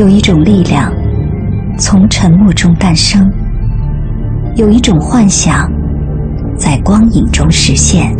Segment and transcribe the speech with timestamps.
[0.00, 0.90] 有一种力量
[1.78, 3.30] 从沉默中诞生，
[4.56, 5.70] 有一种幻想
[6.58, 8.16] 在光影中实现，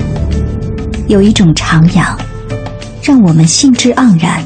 [1.09, 2.15] 有一种徜徉
[3.03, 4.43] 让我们兴致盎然，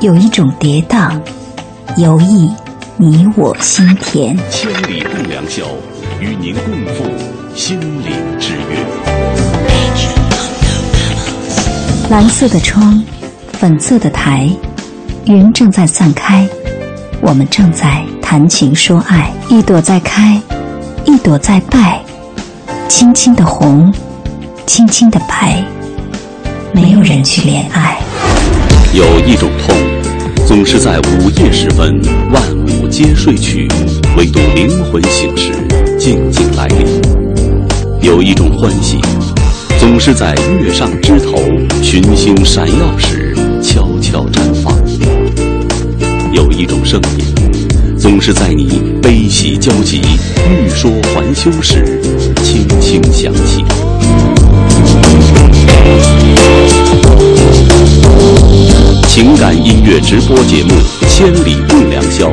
[0.00, 1.16] 有一种跌宕
[1.96, 2.52] 游弋
[2.96, 4.36] 你我心田。
[4.50, 5.62] 千里共良宵，
[6.20, 7.04] 与您共赴
[7.54, 8.10] 心灵
[8.40, 8.84] 之约。
[12.10, 13.00] 蓝色的窗，
[13.52, 14.50] 粉色的台。
[15.28, 16.48] 云正在散开，
[17.20, 19.30] 我们正在谈情说爱。
[19.50, 20.40] 一朵在开，
[21.04, 22.00] 一朵在败，
[22.88, 23.92] 轻轻的红，
[24.66, 25.62] 轻轻的白，
[26.72, 27.98] 没有人去怜爱。
[28.94, 29.76] 有一种痛，
[30.46, 32.00] 总是在午夜时分，
[32.32, 33.68] 万物皆睡去，
[34.16, 35.52] 唯独灵魂醒时，
[35.98, 36.86] 静静来临。
[38.00, 38.98] 有一种欢喜，
[39.78, 41.36] 总是在月上枝头，
[41.82, 44.77] 群星闪耀时，悄悄绽放。
[46.38, 50.00] 有一种声音，总是在你悲喜交集、
[50.48, 52.00] 欲说还休时，
[52.44, 53.64] 轻轻响起。
[59.08, 60.70] 情感音乐直播节目
[61.08, 62.32] 《千里共良宵》，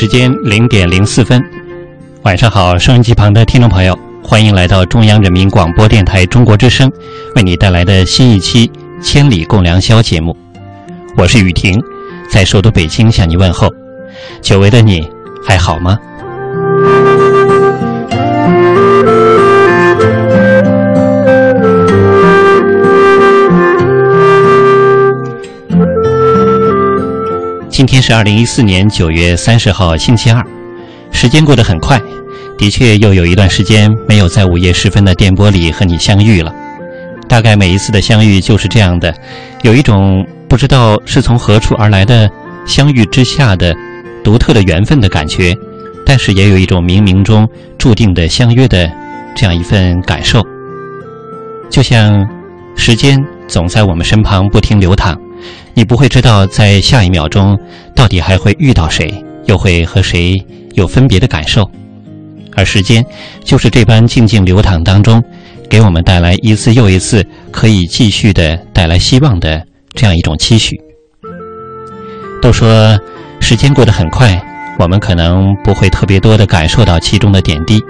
[0.00, 1.44] 时间零点零四分，
[2.22, 6.90] 晚上好，收音机旁的听众朋友，欢迎来到中央人民广播电台中国之声
[7.36, 8.66] 为你带来的新一期
[9.02, 10.34] 《千里共良宵》节目。
[11.18, 11.78] 我是雨婷，
[12.30, 13.68] 在首都北京向你问候。
[14.40, 15.06] 久违的你
[15.46, 15.98] 还好吗？
[27.80, 30.44] 今天是二零一四年九月三十号，星期二。
[31.12, 31.98] 时间过得很快，
[32.58, 36.54] 的确又有一段时间没有在午夜时分的电波里和你相遇了。
[37.26, 39.14] 大概每一次的相遇就是这样的，
[39.62, 42.30] 有一种不知道是从何处而来的
[42.66, 43.74] 相遇之下的
[44.22, 45.56] 独特的缘分的感觉，
[46.04, 47.48] 但是也有一种冥冥中
[47.78, 48.92] 注定的相约的
[49.34, 50.42] 这样一份感受。
[51.70, 52.28] 就像
[52.76, 53.18] 时间
[53.48, 55.18] 总在我们身旁不停流淌。
[55.80, 57.58] 你不会知道，在下一秒钟
[57.96, 59.10] 到底还会遇到谁，
[59.46, 60.36] 又会和谁
[60.74, 61.66] 有分别的感受，
[62.54, 63.02] 而时间
[63.42, 65.24] 就是这般静静流淌当中，
[65.70, 69.64] 给我们带来一次又一次可以继续的带来希望的
[69.94, 70.78] 这样一种期许。
[72.42, 72.94] 都说
[73.40, 74.38] 时间过得很快，
[74.78, 77.82] 我们可能不会特别多的感受到其中的点滴，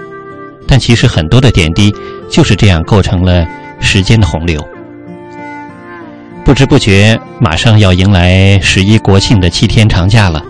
[0.64, 1.92] 但其实很多的点滴
[2.30, 3.44] 就是这样构成了
[3.80, 4.64] 时间的洪流。
[6.50, 10.42] 不知不觉，马上要迎来十一国庆的七天长假了。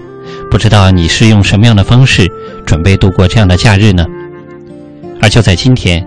[0.50, 2.26] 不知道你是用什么样的方式
[2.64, 4.06] 准备度过这样的假日呢？
[5.20, 6.02] 而就在今天，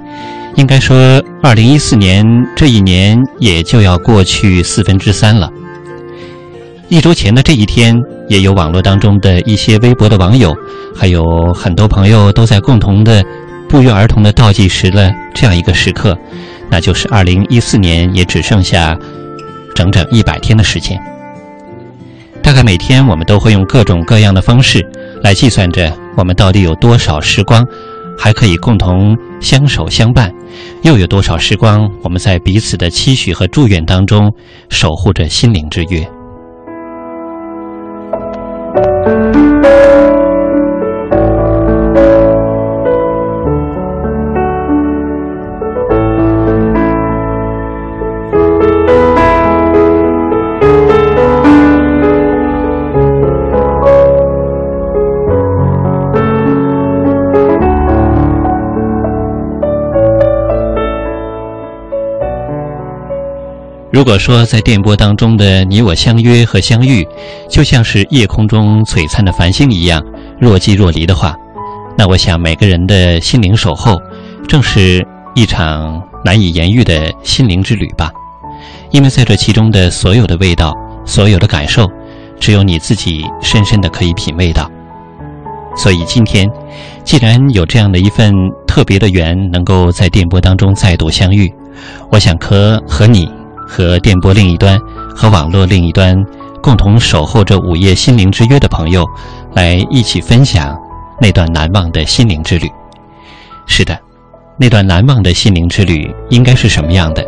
[0.55, 5.47] 应该说，二零一四年这一年也就要过去四分之三了。
[6.89, 7.95] 一周前的这一天，
[8.27, 10.55] 也有网络当中的一些微博的网友，
[10.95, 13.23] 还有很多朋友都在共同的、
[13.69, 16.17] 不约而同的倒计时了这样一个时刻，
[16.71, 18.97] 那就是二零一四年也只剩下。
[19.73, 20.99] 整整一百天的时间，
[22.41, 24.85] 大概每天我们都会用各种各样的方式
[25.21, 27.65] 来计算着我们到底有多少时光
[28.17, 30.31] 还可以共同相守相伴，
[30.83, 34.31] 又有多少时光我们在彼此的期许和祝愿当中
[34.69, 36.07] 守护着心灵之约。
[63.93, 67.07] 如果说在电波当中的你我相约和相遇，
[67.47, 70.03] 就像是夜空中璀璨的繁星一样
[70.39, 71.35] 若即若离的话，
[71.95, 74.01] 那我想每个人的心灵守候，
[74.47, 75.05] 正是
[75.35, 78.09] 一场难以言喻的心灵之旅吧。
[78.89, 80.73] 因为在这其中的所有的味道，
[81.05, 81.87] 所有的感受，
[82.39, 84.67] 只有你自己深深的可以品味到。
[85.75, 86.49] 所以今天，
[87.03, 88.33] 既然有这样的一份
[88.65, 91.53] 特别的缘，能够在电波当中再度相遇，
[92.09, 93.29] 我想和和你、
[93.67, 94.79] 和电波另一端、
[95.15, 96.15] 和网络另一端
[96.61, 99.05] 共同守候着午夜心灵之约的朋友，
[99.53, 100.77] 来一起分享
[101.21, 102.69] 那段难忘的心灵之旅。
[103.65, 103.97] 是的，
[104.57, 107.25] 那段难忘的心灵之旅应该是什么样的？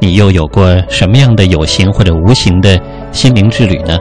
[0.00, 2.80] 你又有过什么样的有形或者无形的
[3.12, 3.96] 心灵之旅呢？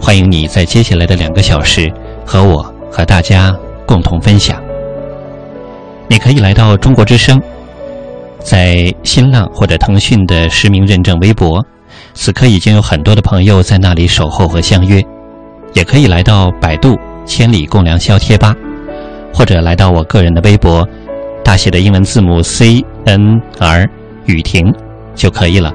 [0.00, 1.92] 欢迎你在接下来的两个小时
[2.26, 2.72] 和我。
[2.94, 3.56] 和大家
[3.86, 4.62] 共同分享。
[6.08, 7.40] 你可以来到中国之声，
[8.42, 11.64] 在新浪或者腾讯的实名认证微博，
[12.14, 15.02] 此刻已经有很多的朋友在那里守候和相约。
[15.72, 18.54] 也可以来到百度千里共良宵贴吧，
[19.32, 20.86] 或者来到我个人的微博，
[21.42, 23.88] 大写的英文字母 C N R
[24.26, 24.70] 雨婷
[25.14, 25.72] 就可以了。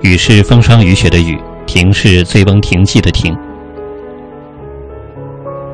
[0.00, 3.36] 雨是风霜雨雪的雨，婷是醉翁亭记的亭。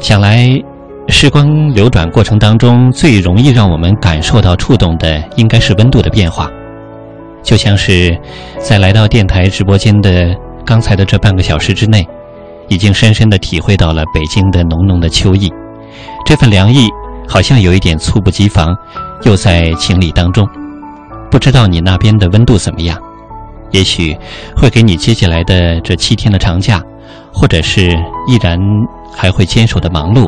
[0.00, 0.60] 想来，
[1.08, 6.50] 时光流转过程当中，最容易让我们感受到触动的，应该是温度的变化。
[7.42, 8.18] 就像是
[8.58, 12.04] 在来到电台直播间的刚才的这半个小时之内，
[12.68, 15.48] 已经深深的体会到了北京的浓浓的秋意。
[16.24, 16.88] 这份凉意，
[17.28, 18.76] 好像有一点猝不及防，
[19.22, 20.46] 又在情理当中。
[21.30, 22.98] 不知道你那边的温度怎么样？
[23.70, 24.16] 也许
[24.56, 26.82] 会给你接下来的这七天的长假，
[27.32, 27.90] 或者是
[28.26, 28.58] 依然。
[29.18, 30.26] 还会坚守的忙碌，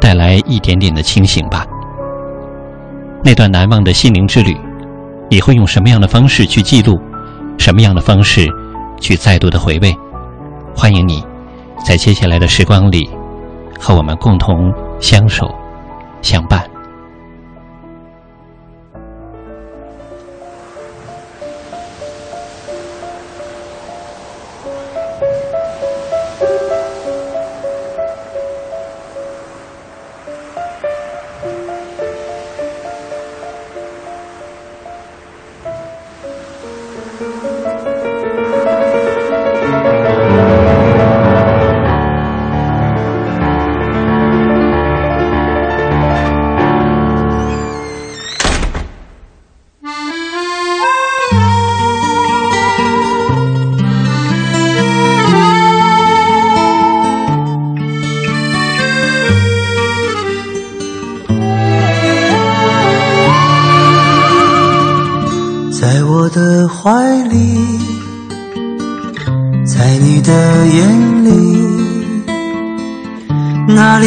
[0.00, 1.66] 带来一点点的清醒吧。
[3.24, 4.56] 那段难忘的心灵之旅，
[5.30, 6.98] 你会用什么样的方式去记录？
[7.58, 8.48] 什么样的方式
[9.00, 9.94] 去再度的回味？
[10.74, 11.24] 欢迎你，
[11.84, 13.10] 在接下来的时光里，
[13.80, 15.52] 和我们共同相守
[16.22, 16.64] 相伴。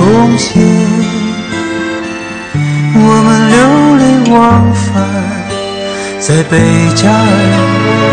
[0.00, 0.62] 从前，
[2.94, 3.56] 我们流
[3.98, 4.02] 连
[4.32, 4.88] 忘返
[6.18, 6.56] 在贝
[6.94, 7.20] 加尔
[8.10, 8.12] 湖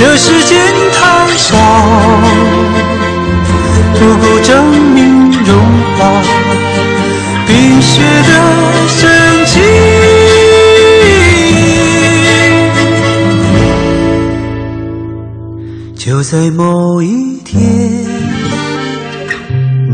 [0.00, 0.58] 这世间
[0.94, 1.58] 太少
[3.92, 5.58] 不够证明融
[5.98, 6.22] 化
[7.46, 9.62] 冰雪的深情
[15.94, 17.60] 就在某一天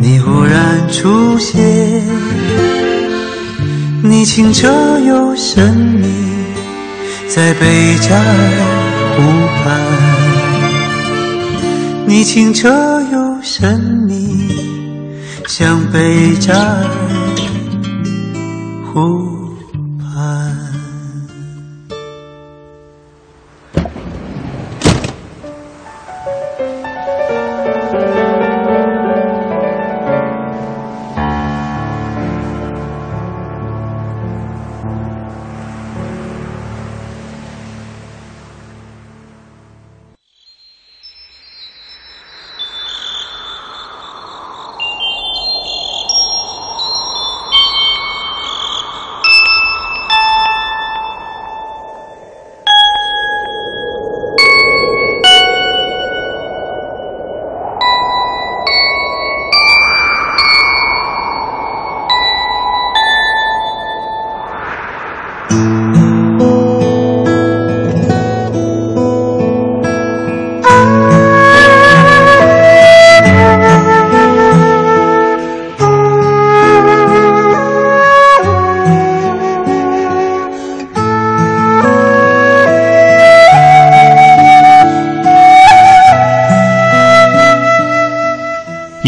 [0.01, 1.61] 你忽然出现
[4.05, 4.69] 你清澈
[5.01, 6.07] 又神秘
[7.27, 8.76] 在贝加尔
[9.17, 9.23] 湖
[9.65, 9.81] 畔。
[12.07, 12.69] 你清澈
[13.11, 14.49] 又神秘，
[15.49, 16.85] 像贝加尔
[18.93, 19.26] 湖。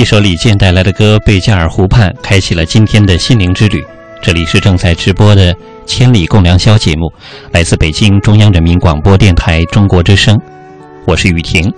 [0.08, 3.84] 首李健带来的歌《贝加尔湖畔》开启了今天的心灵之旅。
[4.22, 5.52] 这里是正在直播的
[5.84, 7.12] 《千里共良宵》节目，
[7.52, 8.18] 来自北京。
[8.20, 10.34] 中央人民广播电台中国之声，
[11.06, 11.70] 我是雨婷。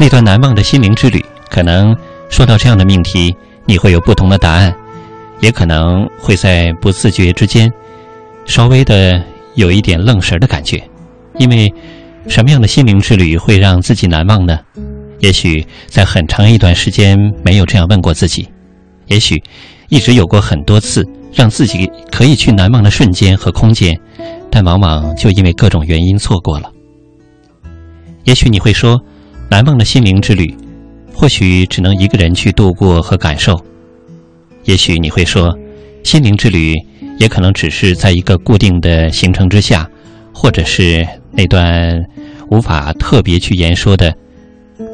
[0.00, 1.96] 那段难忘的心灵之旅，可能
[2.30, 3.32] 说到这样的命题，
[3.64, 4.74] 你会有不同的答案，
[5.38, 7.72] 也可能会在不自觉之间，
[8.44, 9.22] 稍微的
[9.54, 10.82] 有一点愣神的感觉，
[11.38, 11.72] 因为
[12.26, 14.58] 什么样的心灵之旅会让自己难忘呢？
[15.20, 18.48] 也许在很长一段时间没有这样问过自己，
[19.06, 19.42] 也许
[19.88, 23.98] 一直有过很多次让自己可以去难忘的瞬间和空间，
[24.50, 26.70] 但往往就因为各种原因错过了。
[28.24, 28.96] 也许你会说，
[29.50, 30.54] 难忘的心灵之旅，
[31.14, 33.54] 或许只能一个人去度过和感受；
[34.64, 35.52] 也许你会说，
[36.04, 36.74] 心灵之旅
[37.18, 39.88] 也可能只是在一个固定的行程之下，
[40.32, 41.98] 或者是那段
[42.50, 44.14] 无法特别去言说的。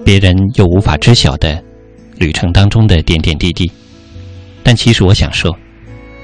[0.04, 1.62] 别人又无法知晓的
[2.18, 3.70] 旅程当中的点点滴滴，
[4.62, 5.50] 但其实我想说，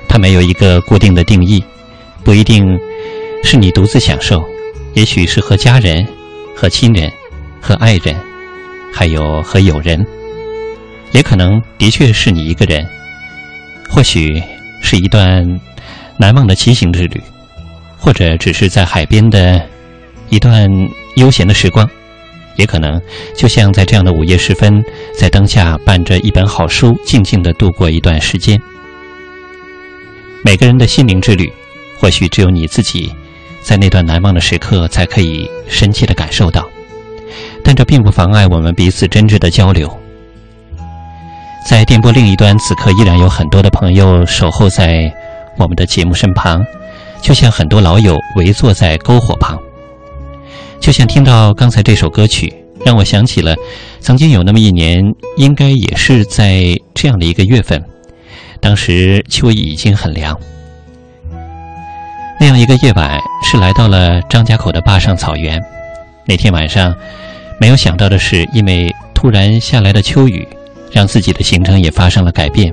[0.06, 1.64] 它没有一个固定的定义，
[2.22, 2.62] 不一定
[3.42, 4.44] 是你独自享受，
[4.94, 6.06] 也许是和家人、
[6.54, 7.10] 和亲人、
[7.60, 8.14] 和爱人，
[8.92, 10.04] 还有和友人，
[11.12, 12.86] 也可能的确是你一个人，
[13.88, 14.42] 或许
[14.82, 15.42] 是一段
[16.18, 17.20] 难忘的骑行之旅，
[17.98, 19.60] 或者只是在海边的
[20.28, 20.68] 一段
[21.16, 21.88] 悠闲的时光。
[22.60, 23.00] 也可能，
[23.34, 24.84] 就像在这样的午夜时分，
[25.18, 28.60] 在灯下伴着一本好书，静静地度过一段时间。
[30.44, 31.50] 每个人的心灵之旅，
[31.98, 33.12] 或许只有你自己，
[33.62, 36.68] 在那段难忘的时刻才可以深切地感受到。
[37.64, 39.90] 但这并不妨碍我们彼此真挚的交流。
[41.68, 45.12] 在电波另一端，此刻依然有很多的朋友守候在
[45.58, 46.64] 我们的节目身旁，
[47.20, 49.58] 就像很多老友围坐在篝火旁。
[50.80, 52.52] 就像听到刚才这首歌曲，
[52.84, 53.54] 让我想起了
[54.00, 55.04] 曾经有那么一年，
[55.36, 57.80] 应该也是在这样的一个月份，
[58.60, 60.34] 当时秋意已经很凉。
[62.40, 65.62] 那样一个夜晚，是来到了张家口的坝上草原。
[66.26, 66.94] 那天晚上，
[67.60, 70.48] 没有想到的是，因为突然下来的秋雨，
[70.90, 72.72] 让自己的行程也发生了改变。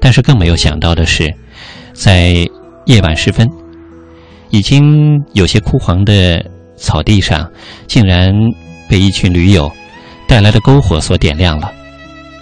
[0.00, 1.34] 但是更没有想到的是，
[1.92, 2.48] 在
[2.86, 3.50] 夜晚时分，
[4.50, 6.42] 已经有些枯黄的。
[6.80, 7.48] 草地上，
[7.86, 8.32] 竟然
[8.88, 9.70] 被一群驴友
[10.26, 11.70] 带来的篝火所点亮了。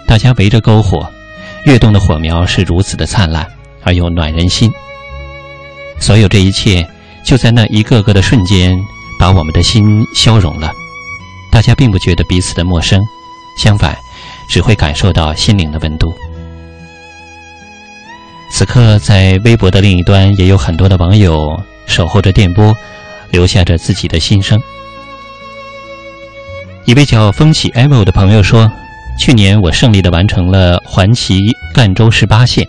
[0.06, 1.06] 大家围着篝火，
[1.66, 3.46] 跃动的火苗是如此的灿烂
[3.82, 4.70] 而又暖人心。
[5.98, 6.86] 所有这一切，
[7.24, 8.78] 就在那一个个的瞬间，
[9.18, 10.72] 把我们的心消融了。
[11.50, 13.00] 大家并不觉得彼此的陌生，
[13.58, 13.96] 相反，
[14.48, 16.14] 只会感受到心灵的温度。
[18.50, 21.38] 此刻，在微博的另一端，也有很多的网友
[21.86, 22.72] 守候着电波。
[23.30, 24.58] 留下着自己的心声。
[26.84, 28.70] 一位叫风起 evo 的朋友说
[29.20, 31.38] ：“去年我胜利地完成了环骑
[31.74, 32.66] 赣州十八线，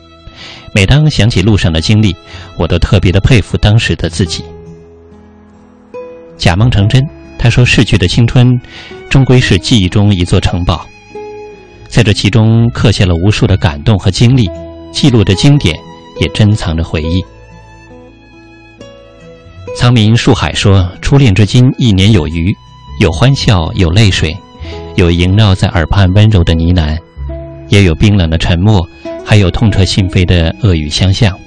[0.74, 2.14] 每当想起路上的经历，
[2.58, 4.44] 我都特别的佩服当时的自己。”
[6.38, 7.02] 假梦成真，
[7.38, 8.60] 他说：“逝去的青春，
[9.10, 10.86] 终归是记忆中一座城堡，
[11.88, 14.50] 在这其中刻下了无数的感动和经历，
[14.92, 15.74] 记录着经典，
[16.20, 17.24] 也珍藏着回忆。”
[19.78, 22.54] 苍冥树海说：“初恋至今一年有余，
[23.00, 24.36] 有欢笑，有泪水，
[24.96, 26.98] 有萦绕在耳畔温柔的呢喃，
[27.70, 28.86] 也有冰冷的沉默，
[29.26, 31.38] 还有痛彻心扉的恶语相向。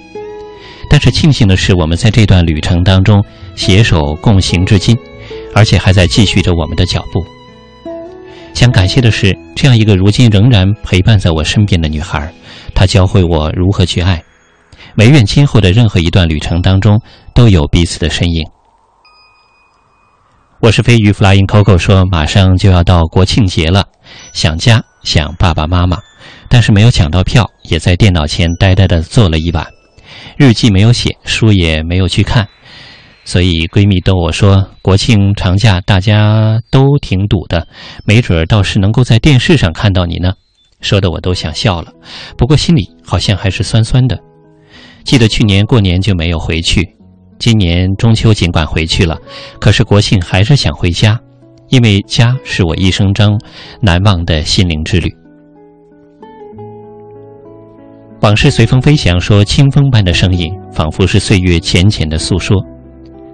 [0.89, 3.23] 但是庆幸的是，我们在这段旅程当中
[3.55, 4.97] 携手共行至今，
[5.55, 7.25] 而且还在继续着我们的脚步。
[8.55, 12.33] 想感谢的是，这样一个如今仍然陪伴在我身边的女孩，
[12.75, 14.23] 她教会我如何去爱。
[14.97, 17.01] 唯愿今后的任何一段旅程当中
[17.35, 18.47] 都有彼此的身影。
[20.61, 23.85] 我是飞鱼 Flying Coco 说，马上就要到国庆节了，
[24.33, 25.99] 想家想爸爸妈妈，
[26.49, 29.67] 但是没有抢到票，也在电脑前呆呆的坐了一晚，
[30.37, 32.49] 日记没有写，书也没有去看，
[33.25, 37.67] 所以闺蜜逗我说，国庆长假大家都挺堵的，
[38.05, 40.35] 没准儿倒是能够在电视上看到你呢，
[40.81, 41.93] 说的我都想笑了，
[42.37, 44.17] 不过心里好像还是酸酸的。
[45.03, 46.89] 记得去年过年就没有回去，
[47.43, 49.19] 今年中秋尽管回去了，
[49.59, 51.19] 可是国庆还是想回家，
[51.71, 53.37] 因为家是我一生中
[53.81, 55.13] 难忘的心灵之旅。
[58.21, 62.57] 往事随风飞翔，说清风般的声音，仿佛是岁月浅浅的诉说。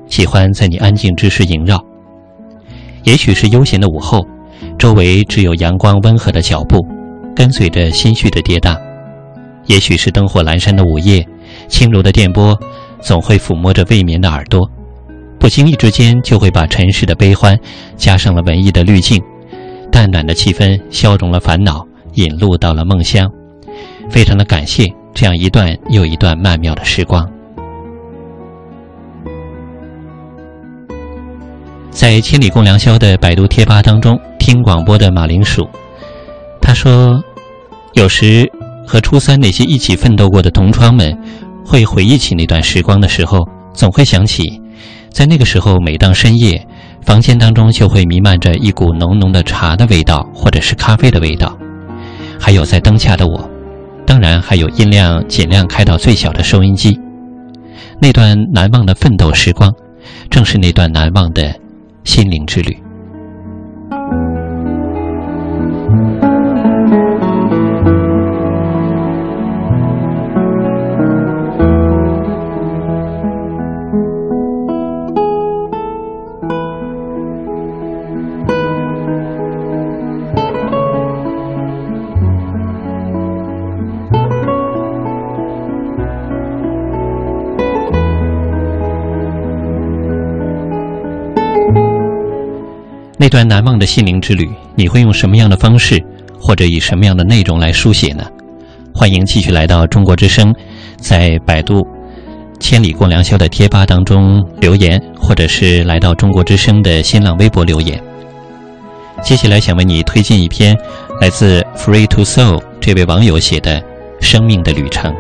[0.07, 1.79] 喜欢在你安静之时萦绕，
[3.05, 4.27] 也许是悠闲的午后，
[4.79, 6.79] 周围只有阳光温和的脚步，
[7.37, 8.75] 跟随着心绪的跌宕；
[9.67, 11.29] 也许是灯火阑珊的午夜。
[11.67, 12.59] 轻柔的电波
[13.01, 14.69] 总会抚摸着未眠的耳朵，
[15.39, 17.57] 不经意之间就会把尘世的悲欢
[17.97, 19.23] 加上了文艺的滤镜，
[19.91, 23.31] 淡暖的气氛消融了烦恼，引路到了梦乡。
[24.11, 27.27] 非常的感谢这样一段又一段曼妙的时光。
[31.91, 35.69] 在千里共良宵的百度贴吧当中听广播的马铃薯，
[36.61, 37.21] 他说，
[37.95, 38.51] 有时
[38.87, 41.17] 和初三那些一起奋斗过的同窗们。
[41.69, 44.59] 会回忆起那段时光的时候，总会想起，
[45.11, 46.67] 在那个时候，每当深夜，
[47.03, 51.55] 房间当中就会弥漫着一股浓浓的茶的味道，或者是咖啡的味道，
[52.41, 53.51] 还有在灯下的我，
[54.07, 56.99] 当然还有音量尽量开到最小的收音机。
[58.01, 59.71] 那段难忘的奋斗时光，
[60.31, 61.55] 正是那段难忘的
[62.05, 62.75] 心灵之旅。
[93.29, 96.03] 一段难忘的心灵之旅，你会用什么样的方式，
[96.41, 98.25] 或者以什么样的内容来书写呢？
[98.95, 100.51] 欢迎继续来到中国之声，
[100.97, 101.87] 在百度
[102.59, 108.03] “千里共良宵”的贴吧当中留言，或者是来到中国之声的新浪微博留言。
[109.23, 110.75] 接下来想为你推荐一篇
[111.21, 113.79] 来自 Free to Soul 这位网友写的
[114.23, 115.13] 《生命的旅程》。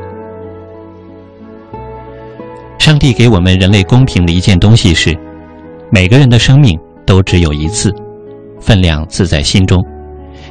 [2.78, 5.14] 上帝给我们人类公平的一件东西是，
[5.90, 6.80] 每个人的生命。
[7.08, 7.90] 都只有一次，
[8.60, 9.82] 分量自在心中。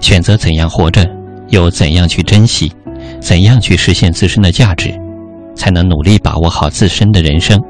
[0.02, 1.08] 选择怎样活着，
[1.50, 2.74] 又怎样去珍惜，
[3.22, 4.92] 怎样去实现自身的价值，
[5.56, 7.62] 才能努力把握好自身的人生，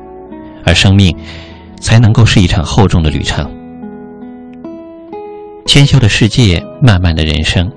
[0.63, 1.13] 而生命
[1.81, 3.45] 才能够是一场厚重的旅程。
[5.65, 7.69] 喧嚣的世界，漫漫的人生，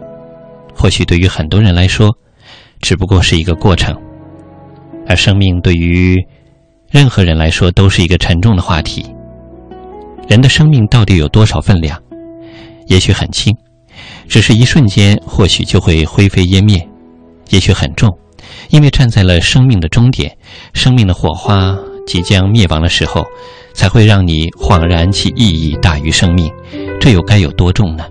[0.76, 2.16] 或许对于很多人来说，
[2.80, 3.96] 只不过是一个过程；
[5.08, 6.16] 而生命对于
[6.88, 9.04] 任何人来说，都是一个沉重的话题。
[10.30, 12.00] 人的生命到底有多少分量？
[12.86, 13.52] 也许很轻，
[14.28, 16.78] 只是一瞬间，或许就会灰飞烟灭；
[17.48, 18.16] 也许很重，
[18.68, 20.38] 因为站在了生命的终点，
[20.72, 23.24] 生命的火花即将灭亡的时候，
[23.74, 26.48] 才会让你恍然其意义大于生命。
[27.00, 28.04] 这又该有多重呢？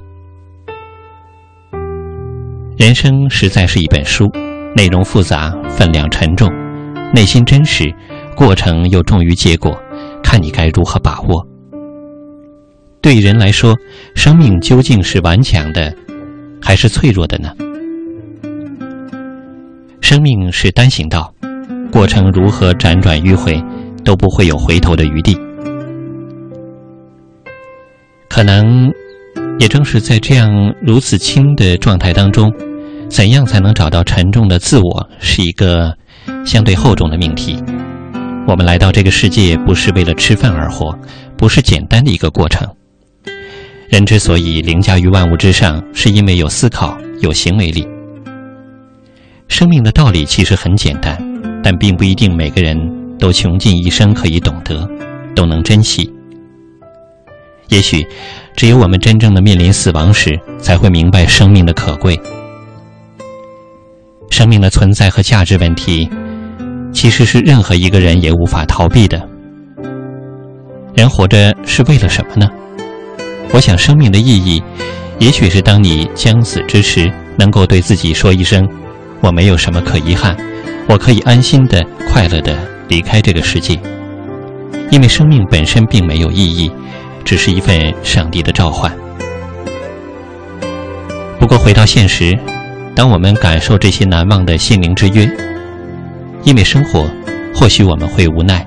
[2.76, 4.30] 人生实在是一本书，
[4.76, 6.52] 内容复杂，分量沉重，
[7.14, 7.90] 内心真实，
[8.36, 9.74] 过程又重于结果，
[10.22, 11.49] 看你该如何把握。
[13.02, 13.76] 对人来说，
[14.14, 15.94] 生命究竟是顽强的，
[16.62, 17.50] 还是脆弱的呢？
[20.02, 21.34] 生命是单行道，
[21.92, 23.64] 过程如何辗转迂回，
[24.04, 25.40] 都不会有回头的余地。
[28.30, 28.92] 可能，
[29.60, 30.50] 也正是在这样
[30.82, 32.52] 如此轻的状态当中，
[33.10, 35.96] 怎样才能找到沉重的自我，是一个
[36.46, 37.62] 相对厚重的命题。
[38.48, 40.98] 我们来到这个世界，不是为了吃饭而活，
[41.38, 42.68] 不是简单的一个过程。
[43.90, 47.88] 人之所以凌驾于万物之上，是因为有思考、有行为力。
[49.48, 51.18] 生命的道理其实很简单，
[51.64, 52.78] 但并不一定每个人
[53.18, 54.88] 都穷尽一生可以懂得，
[55.36, 56.08] 都能珍惜。
[57.70, 58.06] 也许，
[58.56, 62.20] 只有我们真正的面临死亡时，才会明白生命的可贵。
[64.30, 66.08] 生命的存在和价值问题，
[66.94, 69.28] 其实是任何一个人也无法逃避的。
[70.94, 72.48] 人活着是为了什么呢？
[73.52, 74.62] 我想，生命的意义，
[75.18, 78.66] 也许是当你将死之时，能够对自己说一声
[79.22, 80.38] ：“我没有什么可遗憾，
[80.88, 82.56] 我可以安心的、快乐的
[82.88, 83.80] 离开这个世界。”
[84.92, 86.72] 因为生命本身并没有意义，
[87.26, 88.92] 只是一份上帝的召唤。
[91.40, 92.38] 不过，回到现实，
[92.96, 95.30] 当我们感受这些难忘的心灵之约，
[96.44, 97.10] 因为生活，
[97.54, 98.62] 或许我们会无奈；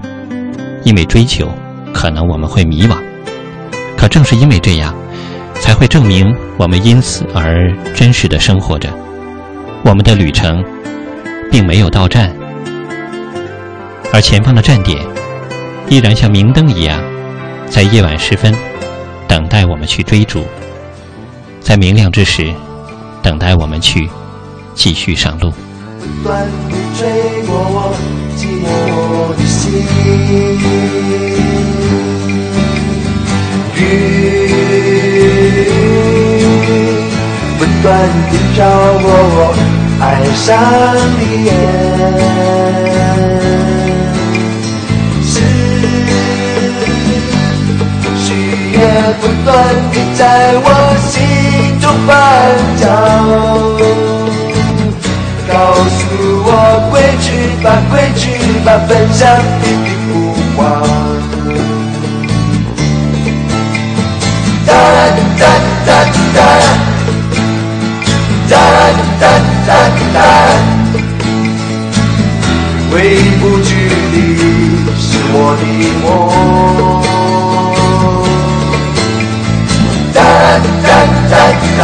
[0.84, 1.48] 因为追求，
[1.94, 2.98] 可能我们会迷惘。
[4.02, 4.92] 可正是因为这样，
[5.60, 8.92] 才会证明我们因此而真实的生活着。
[9.84, 10.60] 我们的旅程
[11.52, 12.34] 并没有到站，
[14.12, 14.98] 而前方的站点
[15.88, 17.00] 依然像明灯一样，
[17.68, 18.52] 在夜晚时分
[19.28, 20.44] 等待我们去追逐，
[21.60, 22.52] 在明亮之时
[23.22, 24.10] 等待我们去
[24.74, 25.52] 继续上路。
[26.24, 26.48] 断
[26.98, 27.06] 吹
[27.46, 27.94] 过我
[28.36, 31.11] 寂寞的心。
[37.82, 37.98] 不断
[38.30, 38.62] 地飘
[39.02, 39.36] 过我
[40.00, 40.02] 爱
[40.36, 40.46] 上
[41.18, 41.50] 的眼，
[45.24, 45.34] 是
[48.16, 48.24] 许
[48.70, 48.78] 愿
[49.20, 49.50] 不断
[49.90, 50.22] 地在
[50.62, 50.66] 我
[51.08, 51.10] 心
[51.80, 52.10] 中翻
[52.78, 52.84] 搅，
[55.48, 56.00] 告诉
[56.46, 56.48] 我
[56.92, 57.26] 归去
[57.64, 58.22] 吧，归去
[58.64, 59.20] 吧，分享
[75.34, 75.62] 我的
[76.02, 76.04] 梦。
[80.12, 80.18] 哒
[80.82, 80.86] 哒
[81.30, 81.32] 哒
[81.78, 81.80] 哒，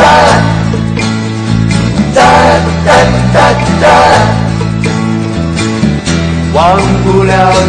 [2.15, 2.19] 哒
[2.85, 2.89] 哒
[3.35, 3.37] 哒
[3.81, 3.85] 哒，
[6.53, 6.57] 忘
[7.05, 7.67] 不了的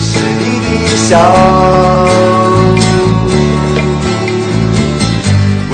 [0.00, 0.06] 是
[0.38, 1.08] 你的笑。
[5.70, 5.72] 会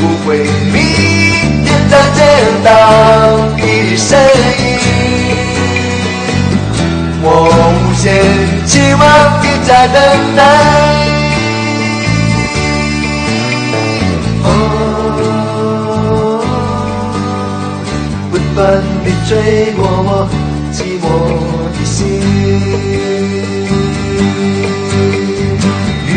[0.00, 0.28] 不会
[0.72, 0.74] 明
[1.64, 2.18] 天再见
[2.64, 2.66] 到
[3.56, 4.08] 你的身
[4.58, 4.64] 影，
[7.22, 7.24] 我
[7.72, 8.04] 无限
[8.66, 11.16] 期望你在等待。
[18.30, 20.28] 不断地吹过我
[20.72, 21.04] 寂寞
[21.78, 21.96] 的心。
[26.08, 26.10] 雨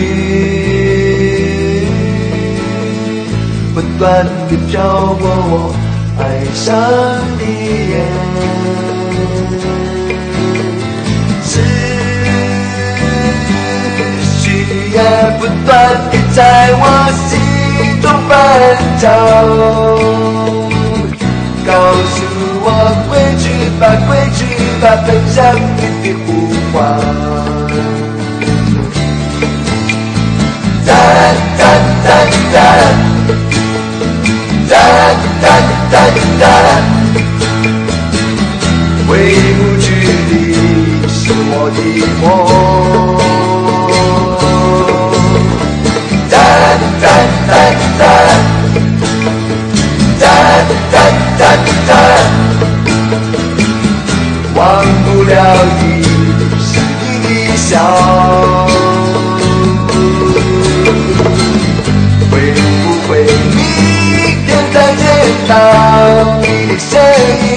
[3.74, 4.78] 不断地飘
[5.16, 5.76] 过我
[6.18, 6.68] 爱上
[16.32, 16.84] 在我
[17.28, 17.30] 心
[18.02, 18.32] 中翻
[19.00, 19.04] 搅，
[21.66, 21.72] 告
[22.06, 22.18] 诉
[22.62, 22.68] 我
[23.10, 23.44] 规矩
[23.80, 24.40] 吧，规矩
[24.80, 25.38] 吧，分享
[25.76, 26.28] 你的呼
[26.72, 26.74] 唤。
[30.86, 30.88] 哒
[31.58, 31.62] 哒
[32.04, 32.08] 哒
[32.54, 32.56] 哒。
[34.70, 34.74] 哒
[35.42, 35.46] 哒
[35.92, 35.94] 哒
[36.40, 36.44] 哒，
[39.08, 39.10] 回
[39.58, 39.86] 不去
[40.30, 40.32] 的
[41.10, 41.20] 是
[41.52, 41.78] 我的
[42.22, 43.19] 梦。
[66.80, 66.96] 你的身
[67.44, 67.48] 影，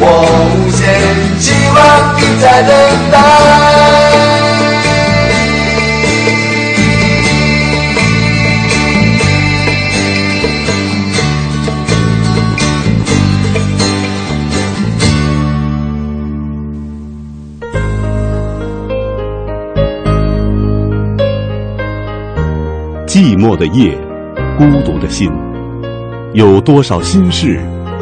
[0.00, 0.02] 我
[0.50, 0.82] 无限
[1.38, 1.78] 期望
[2.16, 2.70] 你在等
[3.12, 3.14] 待。
[23.06, 23.96] 寂寞的夜。
[24.56, 25.32] 孤独的心，
[26.34, 27.60] 有多少心事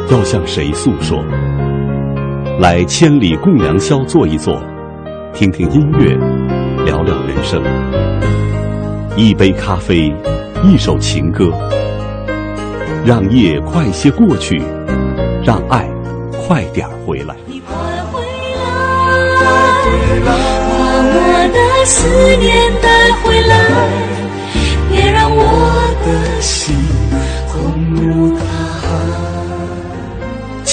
[0.09, 1.23] 要向谁诉说？
[2.59, 4.59] 来千里共良宵坐一坐，
[5.35, 6.17] 听听音乐，
[6.83, 7.61] 聊聊人生。
[9.15, 10.11] 一杯咖啡，
[10.63, 11.51] 一首情歌，
[13.05, 14.59] 让夜快些过去，
[15.45, 15.87] 让爱
[16.31, 17.35] 快点回来。
[17.45, 17.75] 你快
[18.11, 18.19] 回
[20.21, 20.33] 来，把
[21.05, 21.21] 我
[21.53, 23.53] 的思念带回来，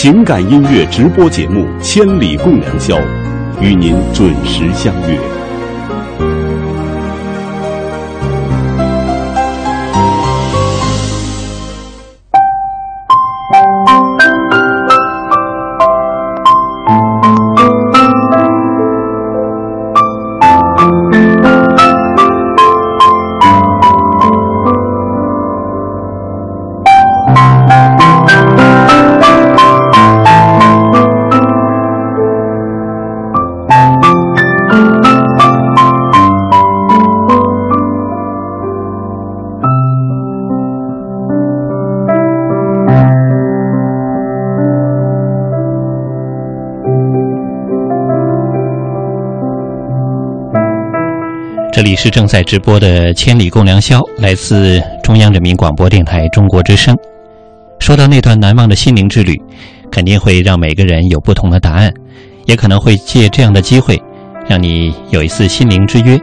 [0.02, 2.96] 情感音乐直播节目《千里共良宵》，
[3.60, 5.29] 与您准时相约。
[51.90, 56.96] 里是正在直播的《千里共良宵》，来自中央人民广播电台中国之声。
[57.80, 59.34] 说到那段难忘的心灵之旅，
[59.90, 61.92] 肯定会让每个人有不同的答案，
[62.46, 64.00] 也可能会借这样的机会，
[64.48, 66.16] 让你有一次心灵之约。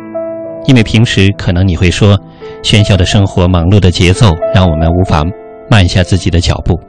[0.68, 2.18] 因为平时可能你会说，
[2.64, 5.22] 喧嚣的生活、忙碌的节奏，让我们无法
[5.70, 6.80] 慢下自己的脚步。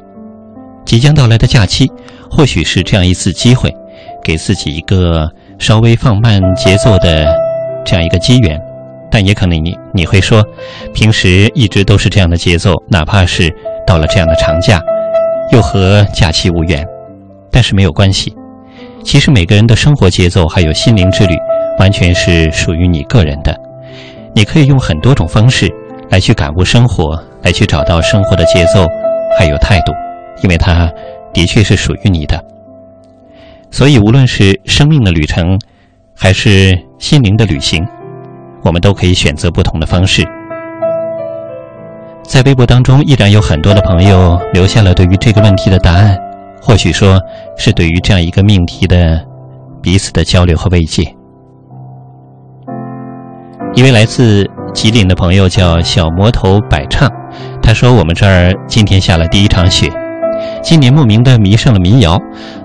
[0.84, 1.90] 即将到来的假期，
[2.30, 3.74] 或许是这样一次机会，
[4.22, 7.26] 给自己一个稍微放慢节奏的
[7.84, 8.56] 这样一个机缘。
[9.10, 10.44] 但也可能你你会说，
[10.92, 13.52] 平时一直都是这样的节奏，哪怕是。
[13.86, 14.78] 到了这样的长假，
[15.50, 16.86] 又和假期无缘，
[17.50, 18.36] 但是没有关系。
[19.02, 21.34] 其实每个人的生活节奏还有心灵之旅，
[21.78, 23.58] 完全是属于你个人的。
[24.34, 25.72] 你可以用很多种方式
[26.10, 28.84] 来去感悟生活，来去找到生活的节奏
[29.38, 29.92] 还有态度，
[30.42, 30.92] 因为它
[31.32, 32.38] 的确是属于你的。
[33.70, 35.58] 所以无论是生命的旅程，
[36.14, 37.82] 还是心灵的旅行，
[38.62, 40.26] 我们都可以选择不同的方式。
[42.22, 46.16] 在微博当中，依然有很多的朋友留下了对于这个问题的答案，
[46.60, 47.18] 或许说
[47.56, 49.18] 是对于这样一个命题的
[49.80, 51.02] 彼此的交流和慰藉。
[53.74, 57.10] 一位来自吉林的朋友叫小魔头百唱，
[57.62, 59.90] 他说：“我们这儿今天下了第一场雪，
[60.62, 62.18] 今年莫名的迷上了民谣，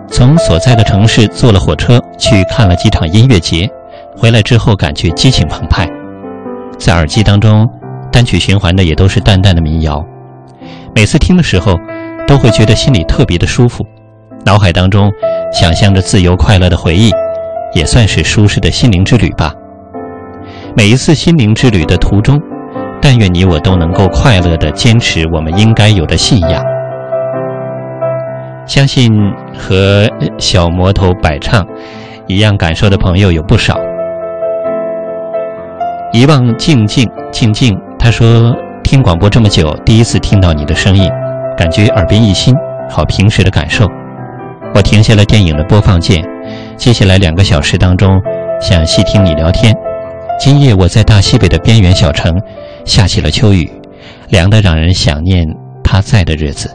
[0.09, 3.69] 从所在的城市坐了火车去看了几场音乐节，
[4.17, 5.89] 回来之后感觉激情澎湃，
[6.77, 7.67] 在耳机当中。”
[8.13, 9.99] 单曲循环的也都是淡淡的民谣，
[10.93, 11.73] 每次听的时候，
[12.27, 13.83] 都会觉得心里特别的舒服，
[14.45, 15.11] 脑海当中
[15.51, 17.09] 想象着自由快乐的回忆，
[17.73, 19.51] 也算是舒适的心灵之旅吧。
[20.77, 22.39] 每一次心灵之旅的途中，
[23.01, 26.63] 但愿你我都能够快乐的坚持我们应该有的信仰。
[28.67, 29.11] 相信
[29.57, 31.65] 和小魔头百唱
[32.27, 33.75] 一样感受的朋友有不少。
[36.13, 37.75] 遗忘静静静静。
[37.97, 41.09] 他说：“听广播这么久，第一次听到你的声音，
[41.57, 42.53] 感觉耳边一新，
[42.87, 43.87] 好平时的感受。
[44.75, 46.23] 我停下了电影的播放键，
[46.77, 48.21] 接下来两个小时当中，
[48.61, 49.73] 想细听你聊天。
[50.39, 52.31] 今夜我在大西北的边缘小城，
[52.85, 53.67] 下起了秋雨，
[54.29, 55.43] 凉得让人想念
[55.83, 56.69] 他在的日子。”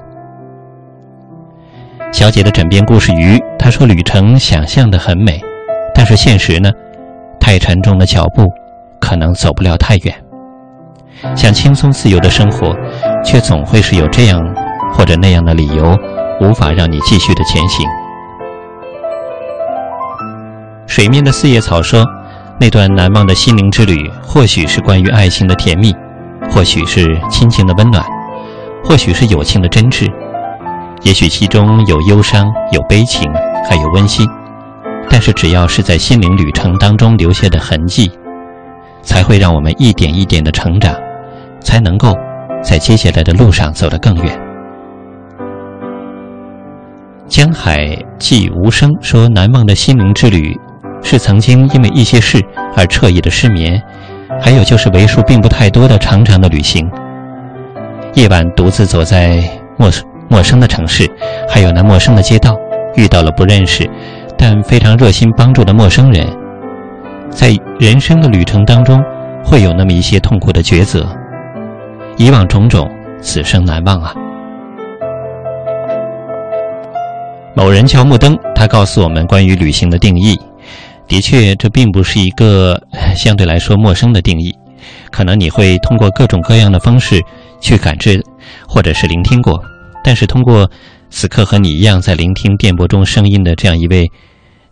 [2.10, 5.40] 小姐的枕边故事鱼，她说：“旅程想象的很美，
[5.94, 6.72] 但是现实呢？
[7.38, 8.42] 太沉重的脚步，
[9.00, 10.14] 可能走不了太远。”
[11.34, 12.76] 想轻松自由的生活，
[13.24, 14.40] 却总会是有这样
[14.92, 15.96] 或者那样的理由，
[16.40, 17.86] 无法让你继续的前行。
[20.86, 22.04] 水面的四叶草说
[22.58, 25.92] ：“那段难忘的心灵之旅，或许是关于爱情的甜蜜，
[26.50, 28.04] 或许是亲情的温暖，
[28.84, 30.08] 或许是友情的真挚，
[31.02, 33.28] 也许其中有忧伤、有悲情，
[33.68, 34.26] 还有温馨。
[35.10, 38.10] 但是，只要是在心灵旅程当中留下的痕迹，
[39.02, 40.94] 才会让我们一点一点的成长。”
[41.60, 42.14] 才能够
[42.62, 44.40] 在接下来的路上走得更远。
[47.26, 50.56] 江海寄无声说：“难忘的心灵之旅，
[51.02, 52.40] 是曾经因为一些事
[52.76, 53.82] 而彻夜的失眠，
[54.40, 56.88] 还有就是为数并不太多的长长的旅行。
[58.14, 59.42] 夜晚独自走在
[59.76, 59.90] 陌
[60.28, 61.10] 陌生的城市，
[61.50, 62.54] 还有那陌生的街道，
[62.94, 63.84] 遇到了不认识
[64.38, 66.47] 但非常热心帮助的陌生人。
[67.30, 69.00] 在人生的旅程当中，
[69.44, 71.06] 会有那么一些痛苦的抉择。”
[72.18, 74.12] 以往种种，此生难忘啊！
[77.54, 80.36] 某人叫木灯，他告诉我们关于旅行的定义。
[81.06, 82.80] 的确，这并不是一个
[83.14, 84.52] 相对来说陌生的定义。
[85.10, 87.20] 可能你会通过各种各样的方式
[87.60, 88.20] 去感知，
[88.66, 89.60] 或者是聆听过。
[90.04, 90.68] 但是，通过
[91.10, 94.10] 此刻和你一样在聆听电波中声音的这样一位，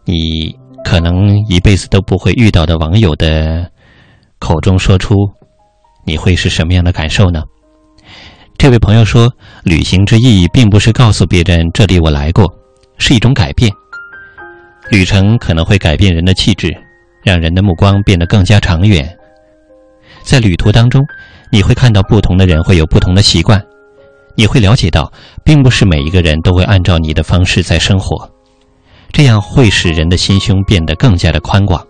[0.04, 3.68] 你可能一辈子都不会遇到的网友的
[4.38, 5.28] 口中说出。
[6.04, 7.42] 你会是什么样的感受呢？
[8.56, 9.28] 这位朋友说，
[9.64, 12.48] 旅行之意义并不是告诉别人这里我来过，
[12.98, 13.68] 是一种改变。
[14.88, 16.72] 旅程可能会改变人的气质，
[17.24, 19.12] 让人的目光变得更加长远。
[20.22, 21.04] 在旅途当中，
[21.50, 23.60] 你会看到不同的人会有不同的习惯，
[24.36, 28.30] 你会了解到，并不是每一个人都会按照你的方式在生活，
[29.12, 31.84] 这样会使人的心胸变得更加的宽广。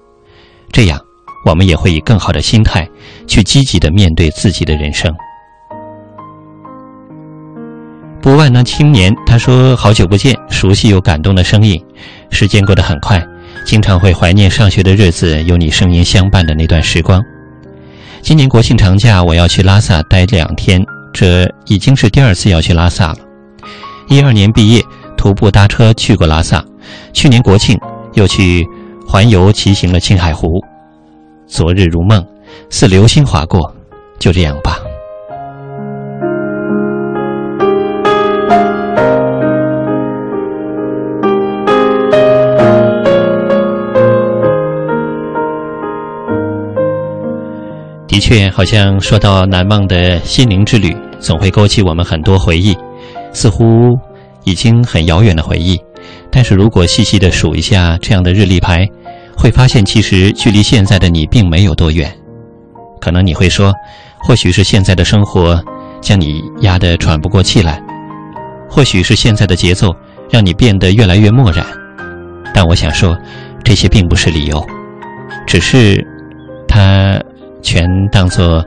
[0.73, 1.01] 这样。
[1.45, 2.89] 我们也会以更好的心态
[3.29, 5.15] 去积极的面对自己的人生。
[8.21, 11.81] 不万能青年他说：“好久不见，熟悉又感动的声音，
[12.31, 13.25] 时间过得很快，
[13.65, 17.23] 经常会怀念上学的日子，有你声音相伴的那段时光。
[18.23, 23.19] 今年国庆长假我要去拉萨待两天，这已经是第二次要去拉萨了。
[24.09, 24.83] 一二年毕业，
[25.17, 26.65] 徒步搭车去过拉萨，
[27.13, 27.79] 去年国庆
[28.15, 28.67] 又去
[29.07, 30.49] 环游骑行了青海湖。”
[31.49, 32.25] 昨日如梦，
[32.71, 33.73] 似流星划过，
[34.19, 34.79] 就这样吧。
[48.09, 52.75] 的确，好像说到难忘的心灵之旅，总会勾起我们很多回忆，
[53.33, 53.97] 似乎
[54.47, 55.79] 已经很遥远的回忆。
[56.31, 58.89] 但是如果细细的数一下这样的日历牌，
[59.37, 62.11] 会发现其实距离现在的你并没有多远。
[62.99, 63.75] 可能你会说，
[64.21, 65.63] 或许是现在的生活
[66.01, 67.79] 将你压得喘不过气来，
[68.71, 69.95] 或许是现在的节奏
[70.31, 71.67] 让你变得越来越漠然。
[72.55, 73.15] 但我想说，
[73.63, 74.67] 这些并不是理由，
[75.47, 76.03] 只是
[76.67, 77.21] 它。
[77.63, 78.65] 全当做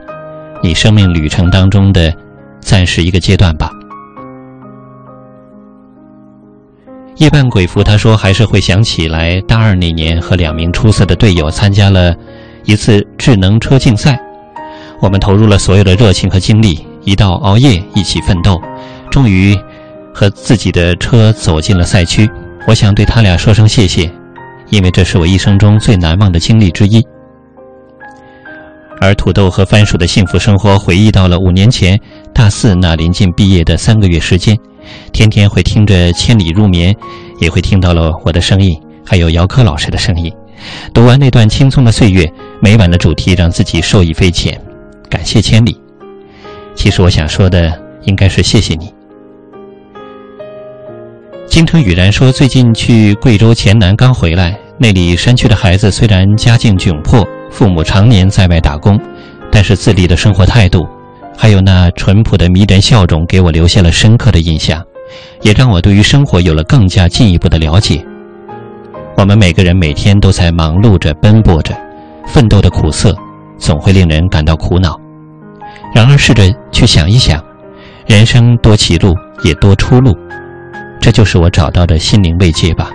[0.62, 2.14] 你生命旅程当中的
[2.60, 3.72] 暂时一个阶段吧。
[7.20, 12.16] 夜半鬼符他说还是会想起来大二那年和两名出色的队友参加了
[12.64, 14.18] 一次智能车竞赛，
[15.02, 18.58] 我们投入了所有的热情和精力，一道熬夜一起奋斗，
[19.12, 19.54] 终于
[20.14, 22.30] 和自己的车走进了赛区。
[22.66, 24.10] 我想对他俩说声谢谢，
[24.70, 27.06] 因为这是我一生中最难忘的经历之一。
[29.02, 32.00] 而土豆和番薯的幸福生活，回忆到了五年前
[32.34, 34.58] 大四那临近毕业的三个月时间，
[35.12, 36.94] 天天会听着《千里入眠》，
[37.40, 40.32] 也会听到了我的声音，还有姚科老师的声音。
[40.94, 42.30] 读完那段轻松的岁月，
[42.62, 44.60] 每晚的主题让自己受益匪浅。
[45.10, 45.80] 感谢千里。
[46.76, 48.94] 其实我想说的应该是谢谢你。
[51.48, 57.28] 京城雨然说，最近去贵州黔南刚回来，那里山区的孩子虽然家境窘迫。
[57.50, 58.96] 父母常年在外打工，
[59.52, 60.88] 但是自立的生活态度，
[61.42, 64.84] 还有那淳朴的迷人笑容，给我留下了深刻的印象，
[65.42, 68.06] 也让我对于生活有了更加进一步的了解。
[69.16, 71.74] 我们每个人每天都在忙碌着、奔波着，
[72.28, 73.16] 奋斗的苦涩
[73.58, 75.00] 总会令人感到苦恼。
[75.96, 77.42] 然而，试着去想一想，
[78.06, 80.14] 人生多歧路，也多出路，
[81.00, 82.92] 这就是我找到的心灵慰藉吧。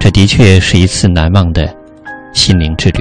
[0.00, 1.72] 这的确是一次难忘的
[2.32, 3.00] 心灵之旅。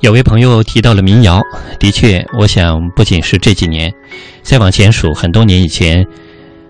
[0.00, 1.42] 有位朋友提到了民谣，
[1.80, 3.92] 的确，我想不仅是这几年，
[4.42, 6.06] 再往前数很多年以前，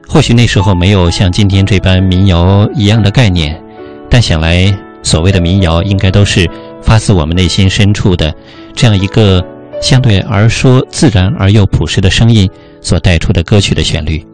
[0.09, 3.63] 或许那时候没有像今天这般民谣一样的概念，
[4.09, 6.49] 但想来所谓的民谣，应该都是
[6.83, 8.35] 发自我们内心深处的
[8.75, 9.45] 这样一个
[9.83, 12.49] 相对而说自然而又朴实的声音
[12.81, 14.25] 所带出的歌曲的旋律。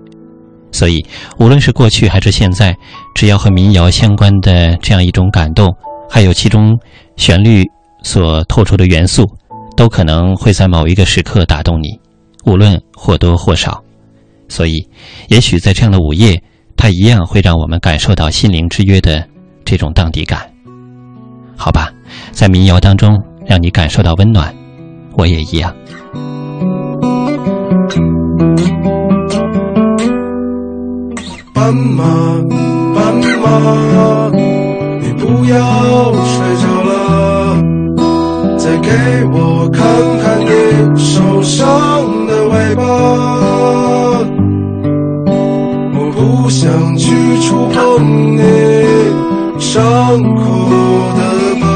[0.71, 1.05] 所以，
[1.39, 2.77] 无论是过去还是现在，
[3.17, 5.75] 只要和民谣相关的这样一种感动，
[6.09, 6.79] 还有其中
[7.17, 7.65] 旋律。
[8.05, 9.29] 所透出的元素，
[9.77, 11.99] 都可能会在某一个时刻打动你，
[12.45, 13.83] 无论或多或少。
[14.49, 14.87] 所以，
[15.29, 16.41] 也许在这样的午夜，
[16.77, 19.27] 它一样会让我们感受到心灵之约的
[19.65, 20.49] 这种荡涤感。
[21.57, 21.91] 好吧，
[22.31, 24.55] 在民谣当中让你感受到温暖，
[25.17, 25.75] 我也一样。
[31.55, 32.05] 斑马，
[32.95, 34.31] 斑马，
[35.01, 36.94] 你不要睡着了。
[38.65, 38.89] 再给
[39.31, 39.85] 我看
[40.23, 40.47] 看你
[40.99, 41.67] 受伤
[42.27, 42.83] 的尾巴，
[45.93, 47.77] 我不想去触碰
[48.39, 48.41] 你
[49.61, 49.85] 伤
[50.35, 50.43] 口
[51.15, 51.21] 的
[51.61, 51.67] 疤，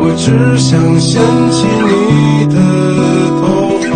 [0.00, 1.22] 我只想掀
[1.52, 2.56] 起你的
[3.38, 3.46] 头
[3.86, 3.90] 发。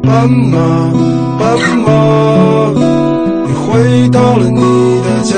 [0.00, 0.56] 斑马，
[1.38, 1.44] 斑
[1.84, 1.86] 马，
[3.44, 5.36] 你回到了你的家。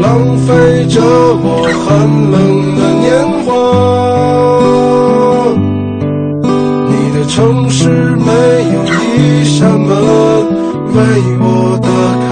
[0.00, 3.04] 浪费着我寒冷的年
[3.44, 3.48] 华，
[6.88, 7.80] 你的城市
[8.16, 8.30] 没
[8.72, 8.76] 有
[9.16, 9.90] 一扇门
[10.94, 10.96] 为
[11.40, 11.88] 我打
[12.28, 12.30] 开，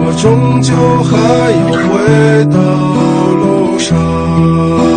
[0.00, 0.26] 我终
[0.62, 0.72] 究
[1.04, 1.12] 还
[1.52, 1.90] 要回
[2.46, 2.56] 到
[3.40, 4.87] 路上。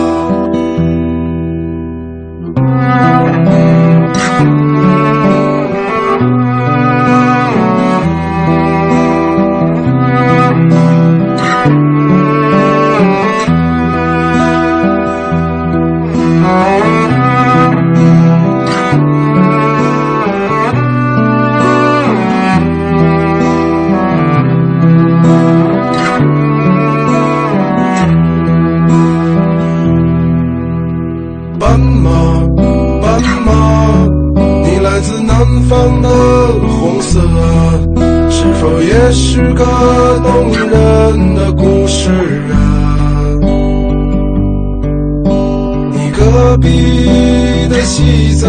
[46.32, 48.48] 你隔壁的戏子，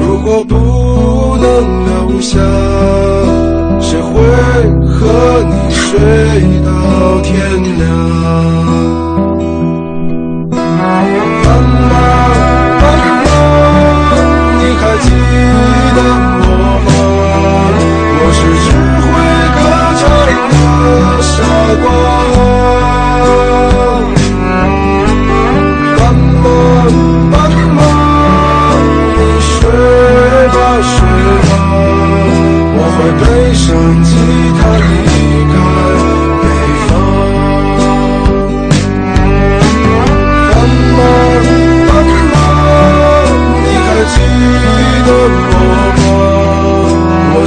[0.00, 0.54] 如果不
[1.38, 1.48] 能
[1.86, 2.38] 留下，
[3.80, 4.12] 谁会
[4.86, 5.98] 和你睡
[6.62, 6.70] 到
[7.22, 7.32] 天
[7.78, 7.88] 亮？
[10.50, 10.58] 妈
[11.88, 11.94] 妈，
[12.82, 12.84] 妈
[13.24, 13.26] 妈，
[14.58, 15.08] 你还记
[15.96, 15.98] 得
[16.42, 16.44] 我
[16.84, 16.88] 吗？
[18.20, 18.68] 我是只
[19.00, 19.08] 会
[19.56, 19.58] 歌
[19.96, 20.02] 唱
[20.92, 21.32] 的傻
[21.82, 21.88] 瓜。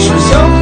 [0.03, 0.52] 是想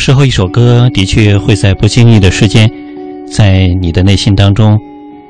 [0.00, 2.68] 时候，一首歌的确会在不经意的时间，
[3.30, 4.76] 在你的内心当中，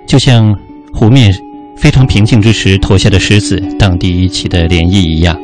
[0.07, 0.57] 就像
[0.93, 1.35] 湖面
[1.77, 5.37] 非常平静之时投下的石子荡涤起的涟漪一样。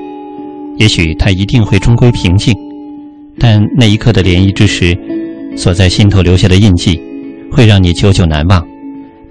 [0.78, 2.54] 也许它一定会终归平静，
[3.36, 4.96] 但那一刻的涟漪之时，
[5.56, 7.00] 所在心头留下的印记，
[7.50, 8.64] 会让你久久难忘。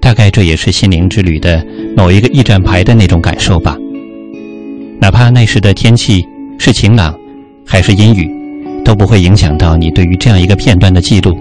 [0.01, 1.65] 大概这也是心灵之旅的
[1.95, 3.77] 某一个驿站牌的那种感受吧。
[4.99, 6.21] 哪怕那时的天气
[6.59, 7.15] 是晴朗，
[7.65, 8.34] 还是阴雨。
[8.85, 11.35] 都不会影响到你对于这样一个片段的记录。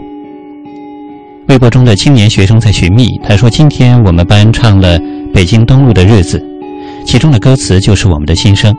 [1.48, 4.98] 微博中的青年学生在寻觅，他说：“今天我们班唱了
[5.32, 6.38] 《北京东路的日子》，
[7.06, 8.74] 其中的歌词就是我们的心声。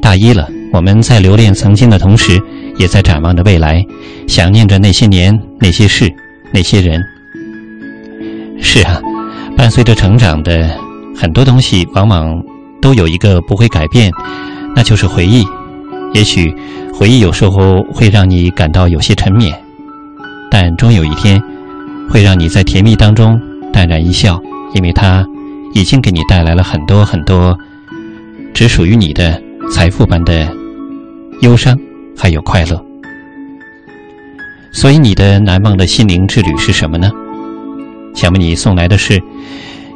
[0.00, 2.40] 大一了，我们在留恋曾经的同时，
[2.78, 3.84] 也在展望着未来，
[4.26, 6.10] 想念着那些年、那些事、
[6.54, 7.02] 那些人。
[8.62, 8.98] 是啊，
[9.54, 10.70] 伴随着成长的
[11.14, 12.42] 很多东西，往往
[12.80, 14.10] 都有一个不会改变，
[14.74, 15.44] 那就是回忆。
[16.14, 16.54] 也许。”
[16.96, 19.52] 回忆有时候会让你感到有些沉湎，
[20.48, 21.42] 但终有一天，
[22.08, 23.36] 会让你在甜蜜当中
[23.72, 24.40] 淡然一笑，
[24.74, 25.26] 因为它
[25.72, 27.58] 已经给你带来了很多很多
[28.54, 29.42] 只属于你的
[29.72, 30.48] 财富般的
[31.40, 31.76] 忧伤，
[32.16, 32.80] 还有快乐。
[34.70, 37.10] 所以，你的难忘的心灵之旅是什么呢？
[38.14, 39.20] 想为你送来的是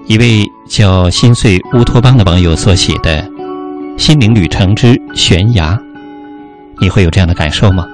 [0.08, 3.22] 一位叫心碎乌托邦的网友所写的
[3.96, 5.76] 《心灵旅程之悬崖》。
[6.80, 7.86] 你会有这样的感受吗？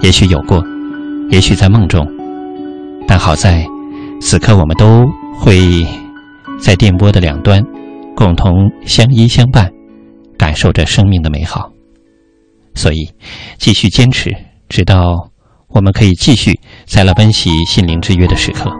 [0.00, 0.62] 也许有过，
[1.30, 2.06] 也许在梦中，
[3.06, 3.66] 但好在，
[4.20, 5.04] 此刻我们都
[5.36, 5.86] 会
[6.60, 7.62] 在电波的两端，
[8.14, 9.70] 共同相依相伴，
[10.38, 11.70] 感受着生命的美好。
[12.74, 13.10] 所以，
[13.58, 14.30] 继续坚持，
[14.68, 15.30] 直到
[15.68, 18.70] 我们可以继续在那奔袭心灵之约的时刻。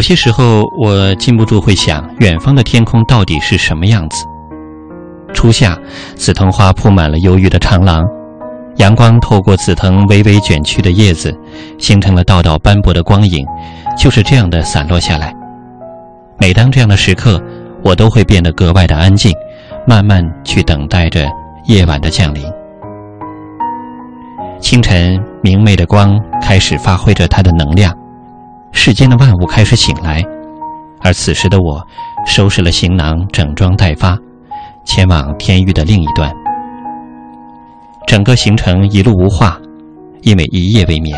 [0.00, 4.24] 有些时候，我禁不住会想，远方的天空到底是什么样子？
[5.34, 5.78] 初夏，
[6.16, 8.02] 紫藤花铺满了忧郁的长廊，
[8.76, 11.38] 阳光透过紫藤微微卷曲的叶子，
[11.76, 13.44] 形成了道道斑驳的光影，
[13.94, 15.34] 就是这样的散落下来。
[16.38, 17.38] 每当这样的时刻，
[17.84, 19.30] 我都会变得格外的安静，
[19.86, 21.28] 慢慢去等待着
[21.66, 22.42] 夜晚的降临。
[24.62, 27.94] 清晨，明媚的光开始发挥着它的能量，
[28.72, 30.22] 世间的万物开始醒来，
[31.00, 31.86] 而此时的我，
[32.26, 34.16] 收拾了行囊，整装待发。
[34.84, 36.32] 前往天域的另一端，
[38.06, 39.58] 整个行程一路无话，
[40.22, 41.16] 因为一夜未眠。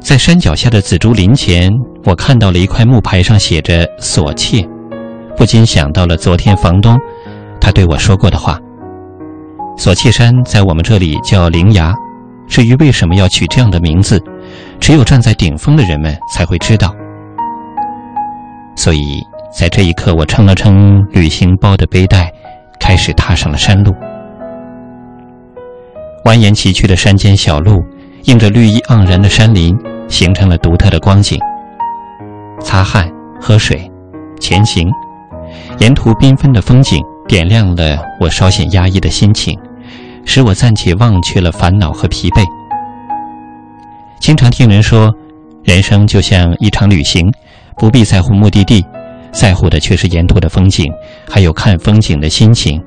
[0.00, 1.70] 在山脚下的紫竹林前，
[2.04, 4.66] 我看到了一块木牌，上写着“锁妾”，
[5.36, 6.96] 不禁想到了昨天房东
[7.60, 8.58] 他对我说过的话。
[9.76, 11.92] 锁妾山在我们这里叫灵崖，
[12.46, 14.22] 至于为什么要取这样的名字，
[14.80, 16.94] 只有站在顶峰的人们才会知道。
[18.76, 19.22] 所以。
[19.50, 22.30] 在这一刻，我撑了撑旅行包的背带，
[22.78, 23.94] 开始踏上了山路。
[26.26, 27.82] 蜿蜒崎岖的山间小路，
[28.24, 29.74] 映着绿意盎然的山林，
[30.06, 31.40] 形成了独特的光景。
[32.60, 33.10] 擦汗、
[33.40, 33.90] 喝水、
[34.38, 34.86] 前行，
[35.78, 39.58] 沿途缤纷的风景点亮了我稍显压抑的心情，
[40.26, 42.44] 使我暂且忘却了烦恼和疲惫。
[44.20, 45.12] 经常听人说，
[45.64, 47.22] 人生就像一场旅行，
[47.76, 48.84] 不必在乎目的地。
[49.30, 50.84] 在乎的却是沿途的风景，
[51.30, 52.82] 还有看风景的心情。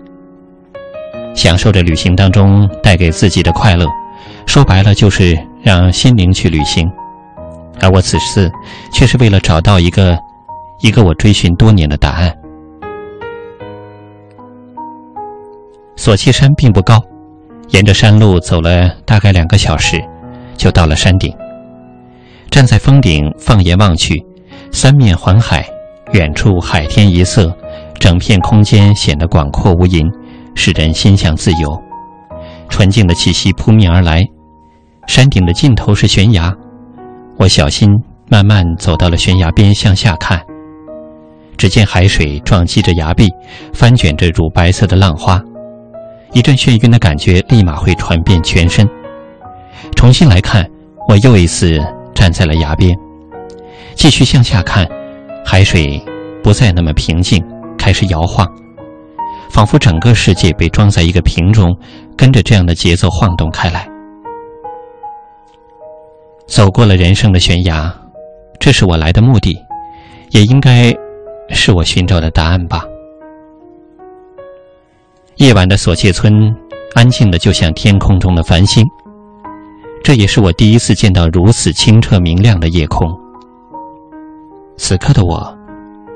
[1.35, 3.85] 享受着旅行当中带给自己的快乐，
[4.47, 6.89] 说白了就是让心灵去旅行。
[7.79, 8.51] 而我此次
[8.91, 10.17] 却是为了找到一个，
[10.81, 12.35] 一个我追寻多年的答案。
[15.95, 16.99] 索契山并不高，
[17.69, 20.03] 沿着山路走了大概两个小时，
[20.61, 21.33] 就到了山顶。
[22.51, 24.23] 站在峰顶，放眼望去，
[24.71, 25.65] 三面环海。
[26.13, 27.51] 远处海天一色，
[27.97, 30.07] 整片空间显得广阔无垠，
[30.53, 31.81] 使人心向自由。
[32.69, 34.21] 纯净的气息扑面而来。
[35.07, 36.53] 山顶的尽头是悬崖，
[37.37, 37.89] 我小心
[38.29, 40.39] 慢慢走到了悬崖边，向下看。
[41.57, 43.27] 只见海水撞击着崖壁，
[43.73, 45.41] 翻卷着乳白色的浪花，
[46.33, 48.87] 一阵眩晕的感觉立马会传遍全身。
[50.01, 50.67] 重新来看，
[51.07, 51.77] 我又一次
[52.15, 52.91] 站在了崖边，
[53.93, 54.83] 继续向下看。
[55.45, 56.03] 海水
[56.41, 57.39] 不再那么平静，
[57.77, 58.51] 开始摇晃，
[59.51, 61.77] 仿佛整个世界被装在一个瓶中，
[62.17, 63.87] 跟着这样的节奏晃动开来。
[66.47, 67.93] 走过了人生的悬崖，
[68.59, 69.55] 这是我来的目的，
[70.31, 70.91] 也应该
[71.49, 72.83] 是我寻找的答案吧。
[75.35, 76.51] 夜晚的索契村，
[76.95, 78.83] 安静的就像天空中的繁星，
[80.03, 83.07] 这也是我第一次见到如此清澈明亮的夜空。
[84.77, 85.55] 此刻的我，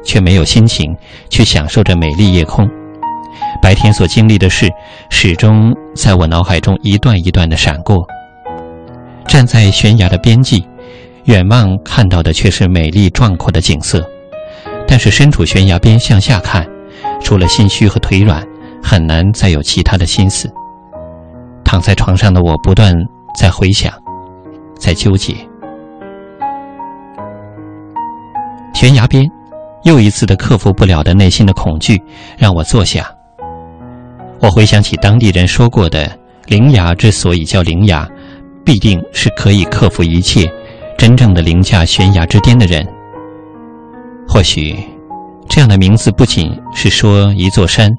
[0.04, 0.96] 却没有心情
[1.30, 2.68] 去享受着美丽夜空。
[3.62, 4.68] 白天所经历的事，
[5.10, 8.06] 始终在我脑海中一段一段的闪过。
[9.28, 10.68] 站在悬崖的边际，
[11.26, 14.04] 远望看到的却是美丽壮阔的景色。
[14.88, 16.66] 但是身处悬崖边向下看，
[17.22, 18.44] 除了心虚和腿软，
[18.82, 20.52] 很难再有其他的心思。
[21.64, 22.94] 躺在床上的我，不断
[23.36, 23.94] 在回想，
[24.78, 25.36] 在纠结。
[28.74, 29.24] 悬崖边，
[29.84, 32.02] 又一次的克服不了的内心的恐惧，
[32.38, 33.10] 让我坐下。
[34.42, 36.12] 我回想起当地人说过的：
[36.48, 38.08] 灵崖之所以叫灵崖，
[38.66, 40.46] 必定是可以克服一切，
[40.98, 42.86] 真正的凌驾悬崖之巅的人。
[44.28, 44.76] 或许，
[45.48, 47.90] 这样的名字不仅是说一座山，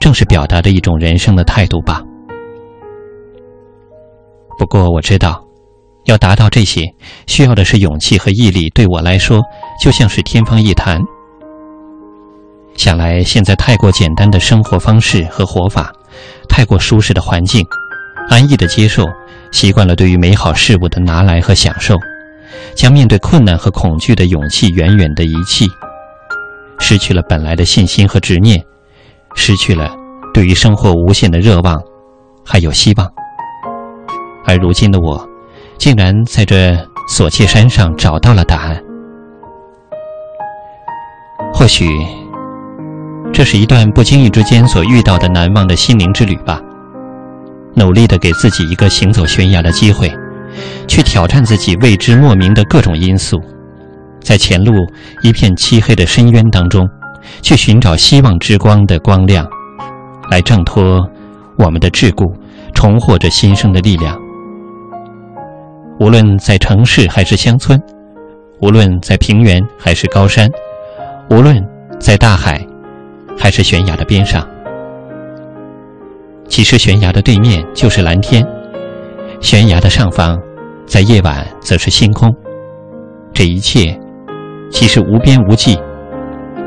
[0.00, 2.02] 正是表达的一种人生的态度吧。
[4.60, 5.42] 不过我知道。
[6.04, 6.82] 要达到这些，
[7.26, 8.68] 需要的是勇气和毅力。
[8.74, 9.40] 对我来说，
[9.82, 11.00] 就像是天方夜谭。
[12.76, 15.90] 想来现在太过简单的生活方式和活法，
[16.46, 17.64] 太过舒适的环境，
[18.28, 19.06] 安逸的接受，
[19.50, 21.94] 习惯了对于美好事物的拿来和享受，
[22.74, 25.66] 将面对困难和恐惧的勇气远远的遗弃，
[26.78, 28.62] 失去了本来的信心和执念，
[29.34, 29.94] 失去了
[30.34, 31.80] 对于生活无限的热望，
[32.44, 33.10] 还有希望。
[34.50, 35.26] 而如今的我。
[35.78, 36.76] 竟然在这
[37.08, 38.78] 索契山上找到了答案。
[41.54, 41.88] 或许，
[43.32, 46.60] 这是一段不经意之间所遇到的难忘的心灵之旅吧。
[47.74, 50.12] 努力的给自己一个行走悬崖的机会，
[50.86, 53.40] 去挑战自己未知莫名的各种因素，
[54.20, 54.74] 在前路
[55.22, 56.86] 一片漆黑的深渊当中，
[57.40, 59.46] 去寻找希望之光的光亮，
[60.30, 61.08] 来挣脱
[61.56, 62.30] 我们的桎梏，
[62.74, 64.14] 重获着新生的力量。
[66.00, 67.78] 无论在城市还是乡村，
[68.62, 70.48] 无论在平原还是高山，
[71.28, 71.62] 无论
[71.98, 72.66] 在大海
[73.38, 74.48] 还是悬崖的边上。
[76.48, 78.42] 其实悬崖的对面就是蓝天，
[79.42, 80.40] 悬崖的上方，
[80.86, 82.34] 在夜晚则是星空。
[83.34, 83.94] 这一切
[84.70, 85.78] 其实无边无际，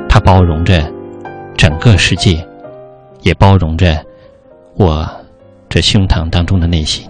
[0.07, 0.87] 它包容着
[1.57, 2.47] 整个世界，
[3.21, 3.99] 也包容着
[4.75, 5.09] 我
[5.67, 7.09] 这胸膛当中的内心。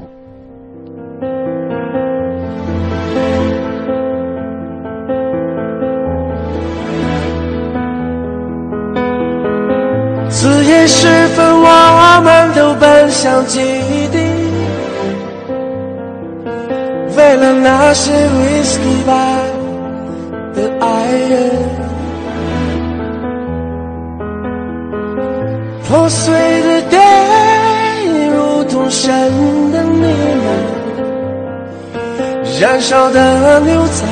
[10.83, 13.61] 子夜时分，我们都奔向基
[14.11, 14.17] 地，
[17.15, 19.13] 为了那些 whisky 吧
[20.53, 21.51] 的爱人。
[25.87, 29.09] 破碎的 day 如同神
[29.71, 30.45] 的你们，
[32.59, 34.03] 燃烧的牛仔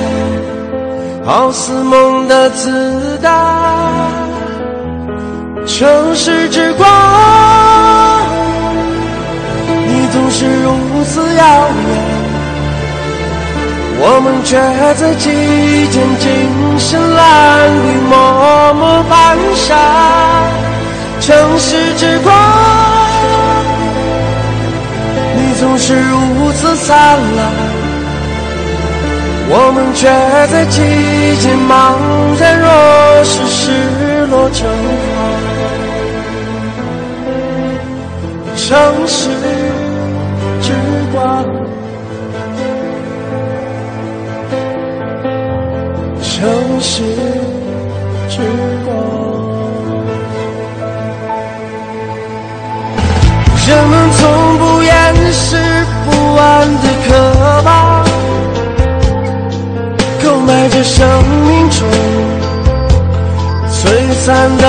[1.26, 3.61] 好似梦的子弹。
[5.82, 6.88] 城市之光，
[9.88, 11.90] 你总是如此遥远，
[13.98, 14.62] 我们却
[14.94, 15.32] 在几
[15.90, 16.30] 间精
[16.78, 17.18] 神褴
[17.82, 18.14] 褛默
[18.76, 19.12] 默蹒
[19.58, 19.74] 跚。
[21.20, 22.32] 城市之光，
[25.36, 27.52] 你总是如此灿烂，
[29.50, 30.08] 我们却
[30.54, 30.78] 在几
[31.42, 31.98] 间茫
[32.40, 32.70] 然若
[33.24, 35.51] 失、失落成河。
[38.72, 39.28] 城市
[40.62, 40.72] 之
[41.12, 41.44] 光，
[46.22, 47.04] 城市
[48.30, 48.40] 之
[48.86, 48.96] 光。
[53.68, 54.90] 人们从不掩
[55.34, 55.58] 饰
[56.06, 57.10] 不安的渴
[57.66, 58.06] 望，
[60.24, 61.06] 购买着生
[61.46, 61.86] 命中
[63.70, 63.84] 璀
[64.26, 64.64] 璨的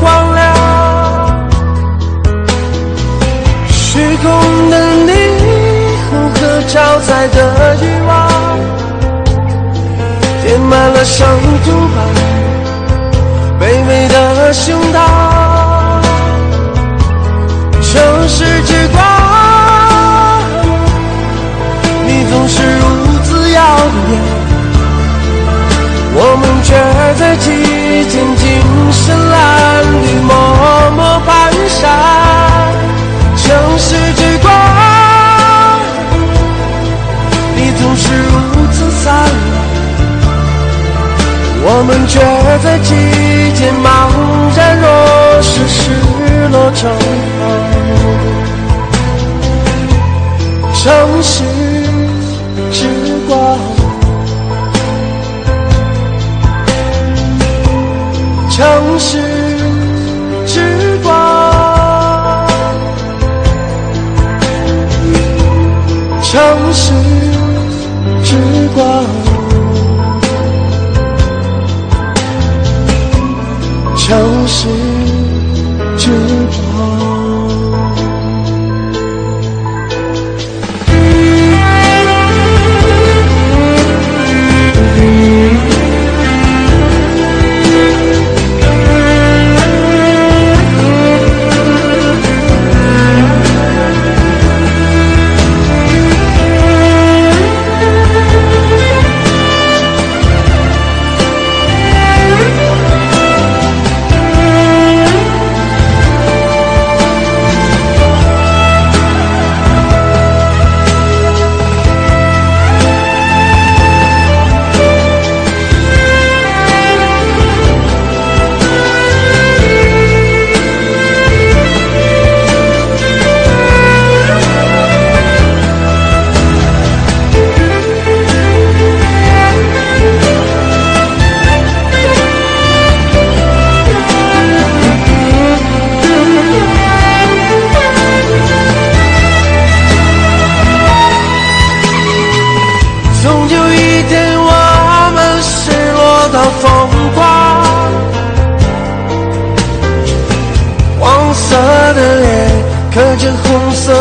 [0.00, 0.55] 光亮。
[3.96, 4.28] 虚空
[4.68, 4.76] 的
[5.08, 5.08] 霓
[6.10, 6.38] 虹和
[6.68, 7.38] 超载的
[7.80, 8.12] 欲望，
[10.42, 11.26] 填满了伤
[11.64, 12.04] 痛吧
[13.58, 14.94] 卑微的胸膛。
[17.80, 19.00] 城市之光，
[22.06, 22.84] 你总是如
[23.24, 23.62] 此耀
[24.10, 24.20] 眼，
[26.12, 26.68] 我们却
[27.18, 27.48] 在几
[28.10, 28.44] 间精
[28.92, 29.34] 神褴
[30.04, 30.30] 褛默
[30.96, 31.30] 默蹒
[31.80, 32.85] 跚。
[33.46, 34.50] 城市之光，
[37.54, 39.56] 你总是如此灿烂，
[41.62, 42.18] 我们却
[42.64, 42.90] 在几
[43.54, 43.86] 间茫
[44.56, 44.84] 然若
[45.42, 45.78] 失、失
[46.50, 46.90] 落成。
[50.74, 51.44] 城市
[52.72, 52.88] 之
[53.28, 53.56] 光，
[58.50, 59.35] 城市
[66.28, 66.42] 城
[66.74, 66.92] 市
[68.24, 68.34] 之
[68.74, 69.04] 光，
[73.96, 74.66] 城市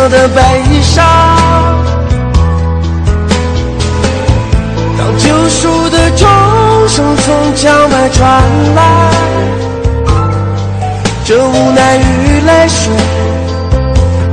[0.05, 1.03] 我的悲伤
[4.99, 6.27] 当救赎的钟
[6.87, 8.43] 声从墙外传
[8.75, 9.11] 来
[11.25, 12.93] 这无奈与泪水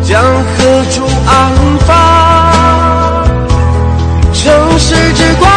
[0.02, 1.32] 将何处安
[1.86, 1.90] 放
[4.34, 5.50] 城市之光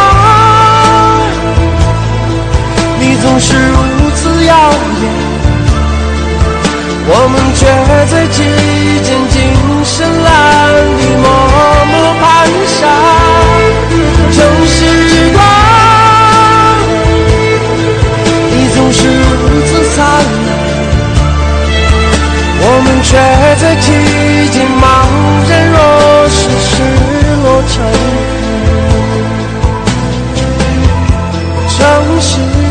[3.00, 4.70] 你总是如此耀
[5.02, 5.36] 眼
[7.06, 7.66] 我们却
[8.10, 8.96] 在记忆
[9.88, 10.28] 深蓝
[10.74, 11.24] 的默
[11.86, 12.24] 默攀
[12.66, 12.76] 上
[14.32, 14.76] 城市
[15.32, 15.38] 光。
[18.50, 19.96] 你总是如此灿
[20.46, 20.48] 烂，
[22.60, 23.08] 我们却
[23.62, 24.84] 在记忆间茫
[25.48, 25.74] 然若
[26.28, 26.72] 失，失
[27.44, 27.74] 落成
[31.70, 31.78] 河。
[31.78, 31.78] 城
[32.20, 32.65] 市。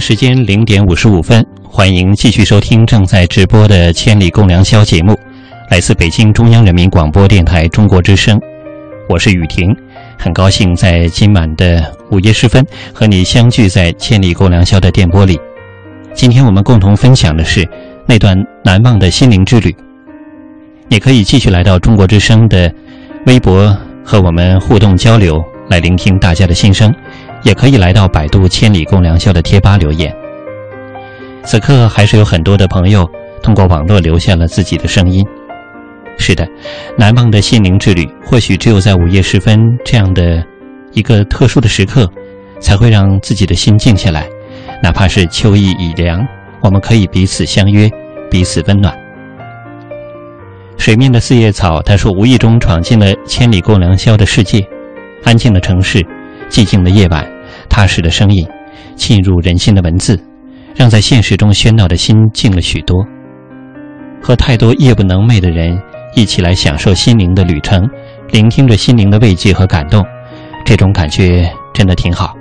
[0.00, 5.14] 时间零点五十五分，欢迎继续收听正在直播的《千里共良宵》节目，
[5.70, 8.40] 来自北京中央人民广播电台中国之声。
[9.10, 9.76] 我是雨婷，
[10.18, 15.38] 很高兴在今晚的午夜时分和你相聚在《千里共良宵》的电波里。
[16.14, 17.68] 今天我们共同分享的是
[18.06, 19.74] 那段难忘的心灵之旅。
[20.88, 22.72] 也可以继续来到中国之声的
[23.26, 26.92] 微博和我们互动交流，来聆听大家的心声。
[27.42, 30.14] 也可以来到百度“千里共良宵”的贴吧留言。
[31.42, 33.08] 此刻还是有很多的朋友
[33.42, 35.24] 通过网络留下了自己的声音。
[36.18, 36.46] 是的，
[36.98, 40.44] 难忘的心灵之旅，或许只有在午夜时分这样的
[40.92, 42.06] 一个特殊的时刻，
[42.60, 44.28] 才会让自己的心静下来。
[44.82, 46.22] 哪怕是秋意已凉，
[46.60, 47.88] 我们可以彼此相约，
[48.30, 48.94] 彼此温暖。
[50.76, 54.66] 水面的四叶草，他说无意中闯进了千里共良宵的世界，
[55.24, 56.04] 安静的城市。
[56.50, 57.26] 寂静的夜晚，
[57.68, 58.46] 踏实的声音，
[58.96, 60.20] 沁入人心的文字，
[60.74, 63.06] 让在现实中喧闹的心静了许多。
[64.20, 65.80] 和太多夜不能寐的人
[66.14, 67.88] 一起来享受心灵的旅程，
[68.30, 70.04] 聆听着心灵的慰藉和感动，
[70.66, 72.34] 这种感觉真的挺好。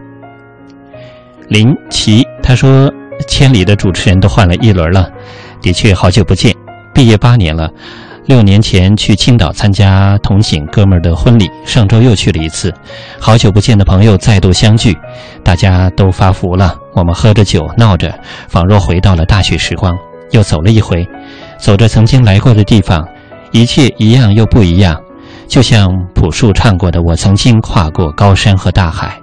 [1.48, 2.92] 林奇他说
[3.28, 5.10] ：“千里的主持人都换了一轮了，
[5.62, 6.54] 的确好久不见，
[6.94, 7.72] 毕业八年了。”
[8.30, 12.72] 六年前去青岛参加同寝哥们儿的婚礼，上周又去了一次。
[13.20, 14.96] 好久不见的朋友再度相聚，
[15.44, 16.78] 大家都发福了。
[16.94, 18.14] 我们喝着酒闹着，
[18.48, 19.98] 仿若回到了大学时光。
[20.30, 21.10] 又走了一回，
[21.58, 23.04] 走着曾经来过的地方，
[23.52, 24.96] 一切一样又不一样。
[25.48, 29.20] 就像朴树唱过的：“我曾经跨过高山和大海。”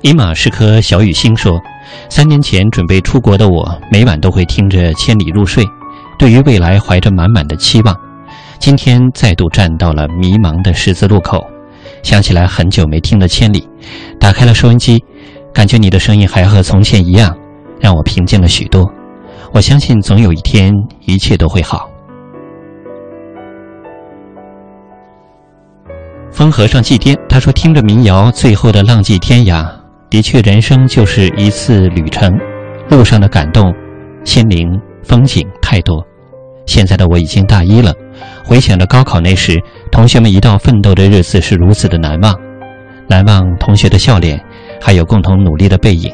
[0.00, 1.60] 伊玛是颗小雨星说
[2.08, 5.66] ：“三年前准备出国的我，每晚都会听着《千里》入睡。”
[6.22, 7.92] 对于未来怀着满满的期望，
[8.60, 11.44] 今天再度站到了迷茫的十字路口，
[12.04, 13.58] 想起来很久没听的《千里》，
[14.20, 15.04] 打开了收音机，
[15.52, 17.36] 感觉你的声音还和从前一样，
[17.80, 18.88] 让我平静了许多。
[19.52, 21.90] 我相信总有一天一切都会好。
[26.30, 29.68] 风和尚祭奠，他说听着民谣，最后的浪迹天涯，
[30.08, 32.32] 的确，人生就是一次旅程，
[32.88, 33.74] 路上的感动，
[34.22, 34.68] 心灵
[35.02, 36.00] 风景太多。
[36.66, 37.92] 现在的我已经大一了，
[38.44, 39.60] 回想着高考那时，
[39.90, 42.34] 同学们一道奋斗的日子是如此的难忘，
[43.08, 44.40] 难忘同学的笑脸，
[44.80, 46.12] 还有共同努力的背影。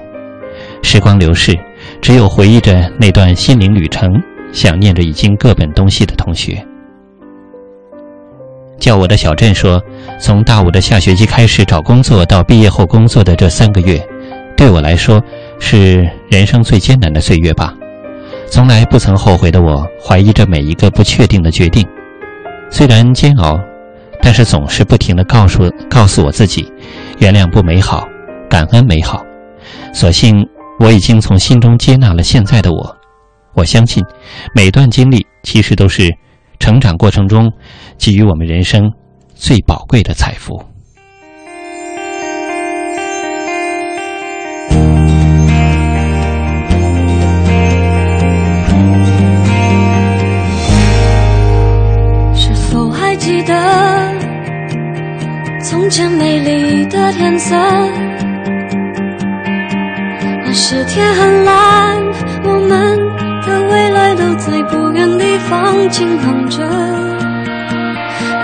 [0.83, 1.57] 时光流逝，
[2.01, 4.11] 只有回忆着那段心灵旅程，
[4.53, 6.65] 想念着已经各奔东西的同学。
[8.79, 9.83] 叫我的小镇说，
[10.21, 14.01] 从大五的下学期开始找工作，到毕业后工作的这三个月，
[14.57, 15.23] 对我来说
[15.59, 17.75] 是人生最艰难的岁月吧。
[18.51, 21.87] 从来不曾后悔的我，怀疑着每一个不确定的决定，
[22.71, 23.59] 虽然煎熬，
[24.21, 26.71] 但是总是不停地告诉告诉我自己，
[27.19, 28.09] 原谅不美好，
[28.49, 29.23] 感恩美好。
[29.93, 30.45] 所幸
[30.81, 32.97] 我已经从心中接纳了现在的我。
[33.55, 34.03] 我相信，
[34.55, 36.11] 每段经历其实都是
[36.59, 37.53] 成长过程中
[37.97, 38.91] 给予我们人生
[39.35, 40.61] 最宝贵的财富。
[55.89, 57.57] 从前美丽的天色？
[60.45, 61.97] 那时天很蓝，
[62.45, 62.99] 我们
[63.47, 66.63] 的未来都在不远地方轻放着，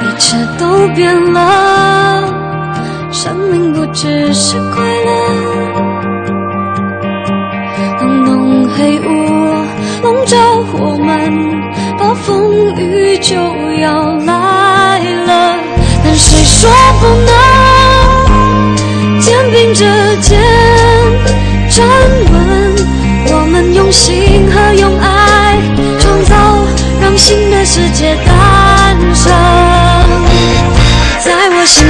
[0.01, 2.25] 一切都变了，
[3.13, 5.11] 生命不只是快乐。
[8.01, 9.05] 当浓黑雾
[10.03, 10.39] 笼罩
[10.79, 11.31] 我们，
[11.99, 13.37] 暴风雨就
[13.83, 14.19] 要
[19.75, 19.85] 着
[20.21, 20.41] 肩
[21.69, 21.85] 站
[22.31, 22.75] 稳？
[23.27, 25.59] 我们用心和用爱
[25.99, 26.65] 创造，
[27.01, 29.33] 让新的世界诞生。
[31.19, 31.85] 在我心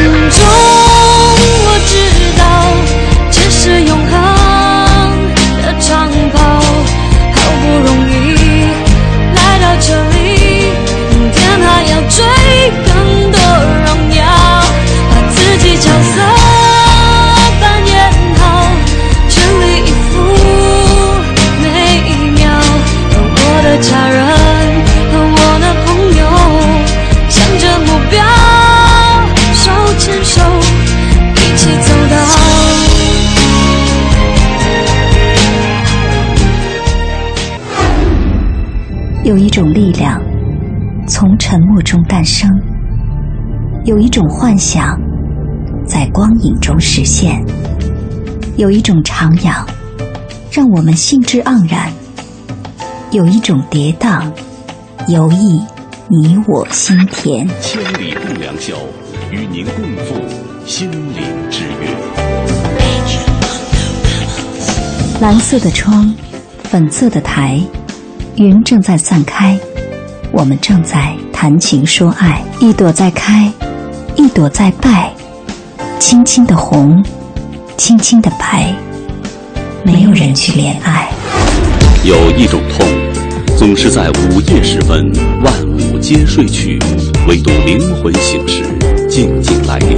[39.35, 40.23] 有一种力量
[41.09, 42.49] 从沉默中诞生，
[43.85, 44.97] 有一种幻想
[45.85, 47.45] 在光影中实现，
[48.57, 49.67] 有一种徜徉
[50.53, 51.91] 让我们兴致盎然，
[53.11, 54.25] 有一种跌宕
[55.09, 55.67] 游弋
[56.07, 57.45] 你我心田。
[57.61, 58.77] 千里共良宵，
[59.33, 60.15] 与您共赴
[60.65, 61.91] 心灵之约。
[65.21, 66.15] 蓝色的窗，
[66.63, 67.61] 粉色的台，
[68.37, 69.57] 云正在散开，
[70.33, 72.43] 我们正在谈情说爱。
[72.59, 73.49] 一朵在开，
[74.17, 75.13] 一朵在败，
[76.01, 77.01] 轻轻的红，
[77.77, 78.75] 轻轻的白，
[79.85, 81.09] 没有人去怜爱。
[82.03, 82.85] 有一种痛，
[83.57, 85.13] 总是在午夜时分，
[85.45, 86.77] 万物皆睡去，
[87.29, 88.65] 唯独灵魂醒时，
[89.09, 89.97] 静静来临。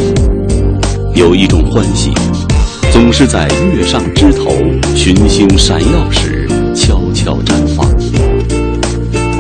[1.14, 2.12] 有一种欢喜，
[2.92, 4.50] 总是在月上枝头，
[4.94, 6.35] 群星闪耀时，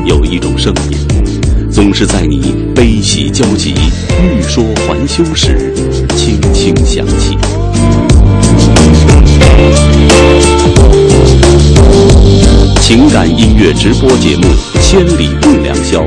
[0.06, 0.96] 有一种声音，
[1.68, 3.74] 总是在你悲喜交集、
[4.22, 5.74] 欲说还休时，
[6.16, 7.36] 轻轻响起。
[12.80, 14.44] 情感音乐直播节目
[14.80, 16.06] 《千里共良宵》，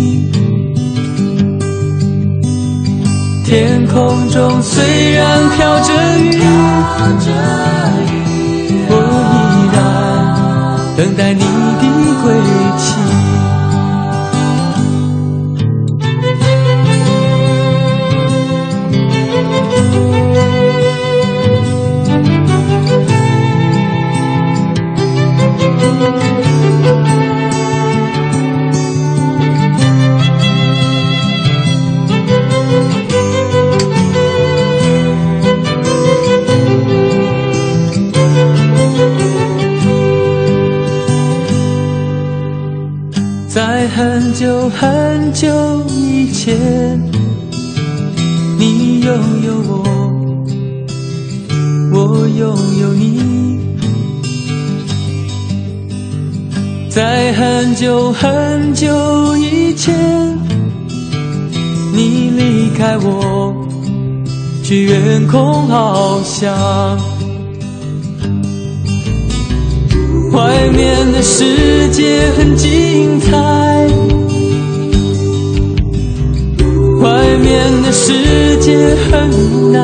[3.51, 6.39] 天空中虽然飘着雨，
[8.87, 8.95] 我
[9.27, 9.35] 依
[9.75, 9.75] 然
[10.95, 11.43] 等待你
[63.11, 63.53] 我，
[64.63, 66.97] 去远空翱翔。
[70.31, 73.37] 外面的世界很精彩，
[77.01, 79.79] 外面的世界很无奈。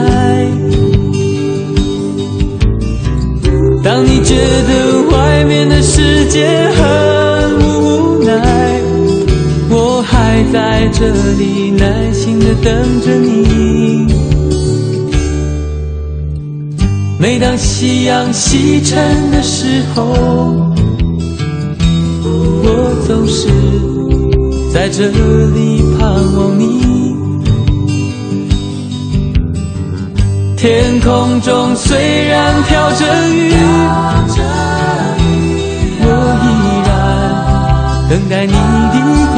[3.84, 6.47] 当你觉得外面的世界
[6.78, 8.82] 很无奈，
[10.10, 11.05] 还在这
[11.38, 14.08] 里耐心的等着你。
[17.20, 20.05] 每当夕阳西沉的时候，
[22.24, 23.49] 我总是
[24.74, 27.16] 在这里盼望你。
[30.55, 33.51] 天空中虽然飘着雨，
[36.01, 36.05] 我
[36.43, 36.45] 依
[36.88, 36.89] 然
[38.10, 38.95] 等待你的
[39.36, 39.38] 归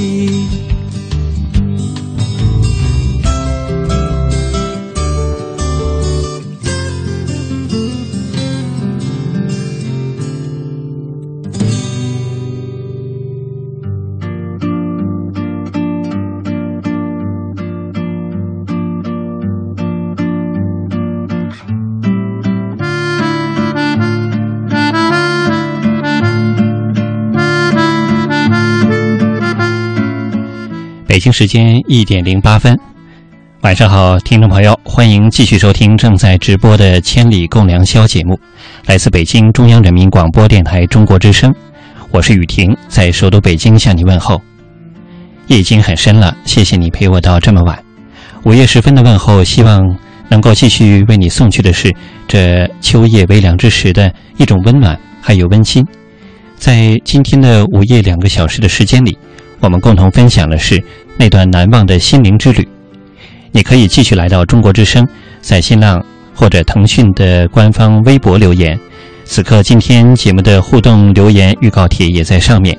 [31.21, 32.75] 北京时间一点零八分，
[33.61, 38.39] 晚上好，听众朋友，欢迎继续收听正在直播的《千里共良宵》节目，
[38.87, 41.53] 来自北京中央人民广播电台中国之声，
[42.09, 44.41] 我是雨婷，在首都北京向你问候。
[45.45, 47.77] 夜已经很深了，谢谢你陪我到这么晚。
[48.41, 49.95] 午夜时分的问候，希望
[50.27, 51.95] 能够继续为你送去的是
[52.27, 55.85] 这秋夜微凉之时的一种温暖，还有温馨。
[56.57, 59.15] 在今天的午夜两个小时的时间里，
[59.59, 60.83] 我们共同分享的是
[61.21, 62.67] 那段难忘的心灵之旅。
[63.51, 65.07] 你可以继续来到中国之声，
[65.39, 66.03] 在新浪
[66.33, 68.75] 或者腾讯的官方微博留言。
[69.23, 72.75] 此刻，今天节目的互动留言预告帖也在上面，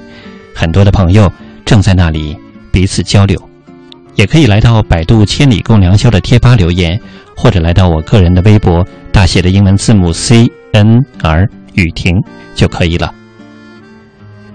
[0.52, 1.32] 很多的朋友
[1.64, 2.36] 正在那里
[2.72, 3.40] 彼此交流。
[4.16, 7.00] 也可以来到百度“千里共良宵”的贴吧留言，
[7.36, 12.20] 或者来到我个人的微博大写的英文字母 C N R 雨婷
[12.56, 13.14] 就可以了。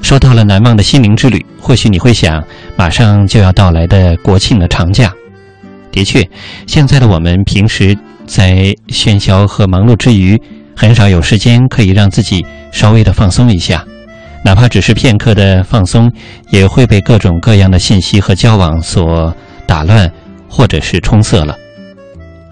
[0.02, 2.44] 说到了难忘的心灵之旅，或许你会想，
[2.78, 5.14] 马上就要到来的国庆的长假。
[5.92, 6.28] 的确，
[6.66, 10.40] 现在的我们平时在喧嚣和忙碌之余，
[10.76, 13.84] 很少有时间可以让自己稍微的放松一下，
[14.46, 16.12] 哪怕只是片刻的放松，
[16.52, 19.36] 也会被各种各样的信息和交往所
[19.66, 20.10] 打乱，
[20.48, 21.56] 或者是冲塞了。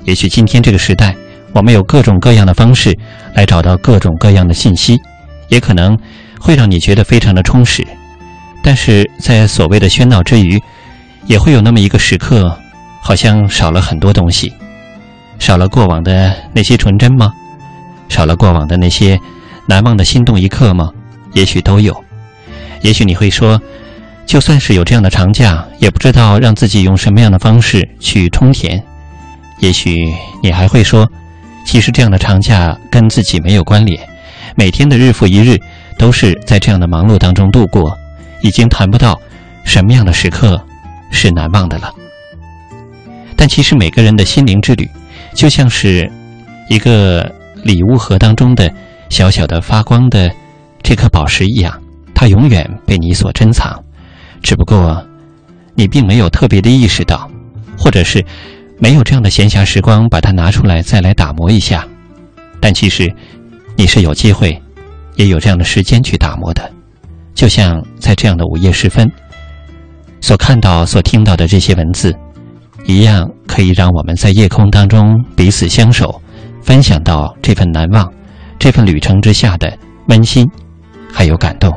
[0.04, 1.16] 也许今天这个时代，
[1.54, 2.98] 我们有各种各样的方式
[3.34, 5.00] 来找到各种各样的信息，
[5.50, 5.98] 也可能
[6.46, 7.84] 会让你觉得非常的充实。
[8.62, 10.62] 但是在所谓的喧闹之余，
[11.26, 12.56] 也会有那么一个时刻，
[13.02, 14.54] 好像少了很多东西。
[15.40, 17.34] 少了过往的那些纯真吗？
[18.10, 19.20] 少了过往的那些
[19.68, 20.92] 难忘的心动一刻吗？
[21.34, 22.04] 也许都有。
[22.82, 23.60] 也许你会说，
[24.28, 28.80] 就算是有这样的长假，也不知道让自己用什么样的方式去充填。
[29.62, 31.10] 也许你还会说，
[31.66, 34.00] 其实这样的长假跟自己没有关联，
[34.56, 35.58] 每天的日复一日
[35.98, 37.98] 都是在这样的忙碌当中度过，
[38.42, 39.20] 已经谈不到
[39.64, 40.62] 什么样的时刻
[41.12, 41.94] 是难忘的了。
[43.36, 44.90] 但其实每个人的心灵之旅。
[45.34, 46.10] 就像是
[46.70, 47.30] 一个
[47.62, 48.74] 礼物盒当中的
[49.10, 50.32] 小小的发光的
[50.82, 51.78] 这颗宝石一样，
[52.14, 53.84] 它永远被你所珍藏，
[54.42, 55.06] 只不过
[55.74, 57.30] 你并没有特别的意识到，
[57.78, 58.24] 或者是
[58.80, 61.86] 没有这样的闲暇时光把它拿出来再来打磨一下。
[62.62, 63.14] 但其实
[63.76, 64.62] 你是有机会，
[65.16, 66.72] 也有这样的时间去打磨的。
[67.34, 69.12] 就像在这样的午夜时分，
[70.22, 72.16] 所看到、所听到的这些文字。
[72.86, 76.22] 一样可以让我们在夜空当中彼此相守，
[76.62, 78.14] 分享到这份难忘，
[78.60, 79.76] 这份旅程之下的
[80.08, 80.48] 温馨，
[81.12, 81.74] 还有感动。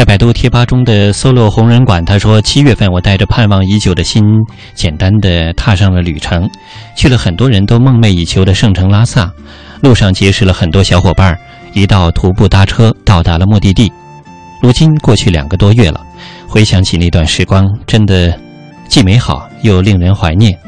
[0.00, 4.24] 在百度贴吧中的 solo 红人馆，他说：“七月份，我带着盼望已久的心，
[4.72, 6.48] 简单的踏上了旅程，
[6.96, 9.30] 去了很多人都梦寐以求的圣城拉萨。
[9.82, 11.38] 路上结识了很多小伙伴，
[11.74, 13.92] 一道徒步搭车到达了目的地。
[14.62, 16.00] 如今过去两个多月了，
[16.48, 18.34] 回想起那段时光，真的
[18.88, 20.58] 既美好又令人怀念。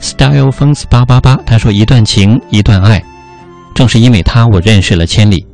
[0.00, 3.02] ”Style 疯子八八八，他说：“一段情，一段爱，
[3.74, 5.46] 正是因为他，我认识了千里。”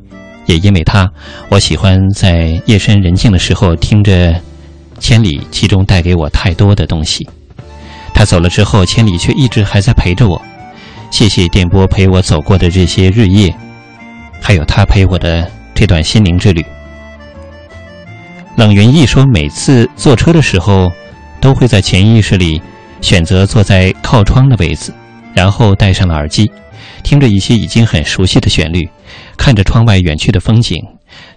[0.45, 1.09] 也因为他，
[1.49, 4.31] 我喜欢在夜深人静的时候听着
[4.99, 7.27] 《千里》，其中带给我太多的东西。
[8.13, 10.41] 他走了之后，《千里》却一直还在陪着我。
[11.11, 13.53] 谢谢电波陪我走过的这些日夜，
[14.41, 16.65] 还有他陪我的这段心灵之旅。
[18.55, 20.91] 冷云逸说，每次坐车的时候，
[21.41, 22.61] 都会在潜意识里
[23.01, 24.93] 选择坐在靠窗的位子，
[25.33, 26.49] 然后戴上了耳机，
[27.05, 28.89] 听着一些已经很熟悉的旋律。
[29.37, 30.75] 看着窗外远去的风景，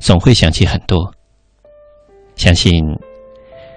[0.01, 1.13] 总会想起很多。
[2.37, 2.83] 相信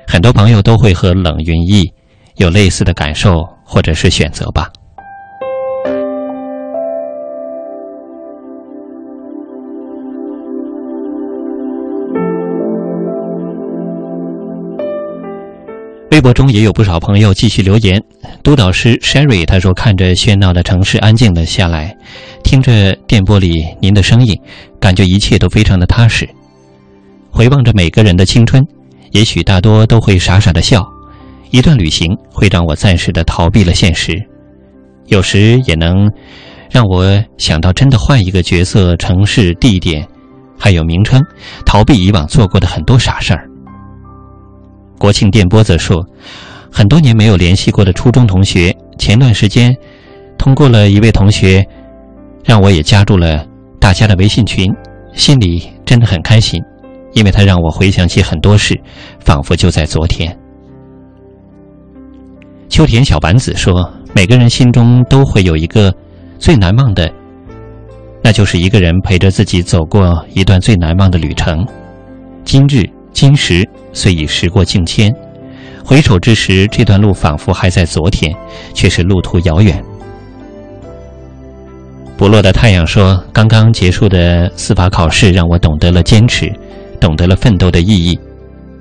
[0.07, 1.91] 很多朋友都会和冷云逸
[2.37, 4.71] 有类似的感受或者是选择吧。
[16.11, 18.01] 微博中也有不少朋友继续留言。
[18.43, 21.95] 督导师 Sherry 他说：“看着喧闹的城市安静了下来，
[22.43, 24.37] 听着电波里您的声音，
[24.77, 26.27] 感觉一切都非常的踏实。
[27.29, 28.61] 回望着每个人的青春，
[29.11, 30.85] 也许大多都会傻傻的笑。
[31.49, 34.21] 一段旅行会让我暂时的逃避了现实，
[35.07, 36.11] 有时也能
[36.69, 40.05] 让我想到真的换一个角色、城市、地点，
[40.59, 41.21] 还有名称，
[41.65, 43.47] 逃避以往做过的很多傻事儿。”
[45.01, 46.05] 国庆电波则说，
[46.71, 49.75] 很多年没有联系过的初中同学，前段时间
[50.37, 51.65] 通过了一位同学，
[52.45, 53.43] 让我也加入了
[53.79, 54.71] 大家的微信群，
[55.13, 56.61] 心里真的很开心，
[57.13, 58.79] 因为他让我回想起很多事，
[59.19, 60.37] 仿佛就在昨天。
[62.69, 65.91] 秋田小丸子说，每个人心中都会有一个
[66.37, 67.11] 最难忘的，
[68.21, 71.65] 那就是一个人陪着自己走过一段最难忘的旅程。
[72.45, 72.87] 今日。
[73.13, 75.13] 今时虽已时过境迁，
[75.83, 78.35] 回首之时，这段路仿佛还在昨天，
[78.73, 79.83] 却是路途遥远。
[82.17, 86.51] 不落的太阳说：“刚刚结束的司法考试让我懂得了坚持，
[86.99, 88.19] 懂得了奋斗的意义。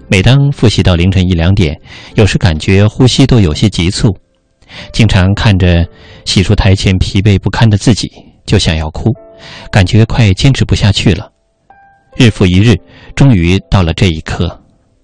[0.08, 1.74] 每当复习到凌晨一两点，
[2.16, 4.14] 有时感觉呼吸都有些急促，
[4.92, 5.86] 经常看着
[6.24, 8.10] 洗漱台前疲惫不堪的自己，
[8.44, 9.10] 就想要哭，
[9.70, 11.29] 感觉快坚持不下去了。
[12.16, 12.74] 日复一日。”
[13.14, 14.58] 终于到了这一刻，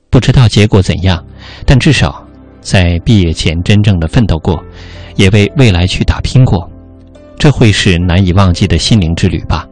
[0.08, 1.22] 不知道结果怎样，
[1.66, 2.26] 但至少
[2.62, 4.62] 在毕业前真正的奋斗过，
[5.16, 6.70] 也为未来去打拼过，
[7.38, 9.66] 这会是难以忘记的心灵之旅吧。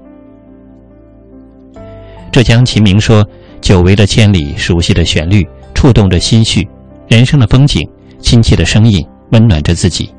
[2.30, 3.26] 浙江秦明说
[3.62, 6.68] ：“久违的千里，熟悉的旋律，触动着心绪。
[7.08, 7.88] 人生的风景，
[8.20, 10.10] 亲切的声音温暖着自己。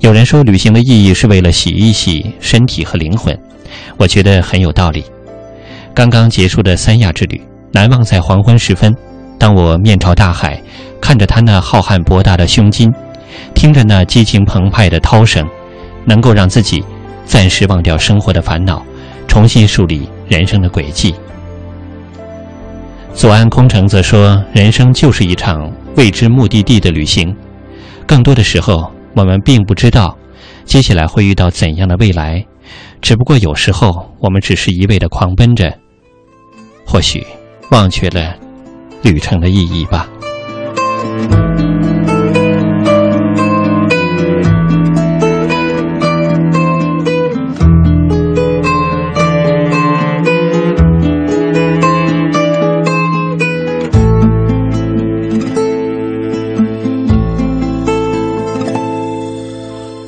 [0.00, 3.36] 有人说，旅行的意义是为了洗一洗身体和灵魂，
[3.98, 5.04] 我觉得很有道理。
[5.96, 7.40] 刚刚结束的三亚之旅，
[7.72, 8.94] 难忘在黄昏时分，
[9.38, 10.62] 当我面朝大海，
[11.00, 12.92] 看着他那浩瀚博大的胸襟，
[13.54, 15.48] 听着那激情澎湃的涛声，
[16.04, 16.84] 能够让自己
[17.24, 18.84] 暂时忘掉生活的烦恼，
[19.26, 21.14] 重新梳理人生的轨迹。
[23.14, 27.34] 左岸空城则说：“人生就是一场未知目的地的旅行，
[28.06, 30.14] 更多的时候，我们并不知道
[30.66, 32.44] 接下来会遇到怎样的未来，
[33.00, 35.72] 只不过有时候我们只是一味的狂奔着，
[36.86, 37.26] 或许
[37.70, 38.34] 忘却了
[39.02, 40.08] 旅程的意义吧。”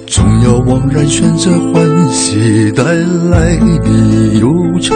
[0.08, 3.88] 总要枉然选择欢喜带来的
[4.40, 4.48] 忧
[4.80, 4.94] 愁，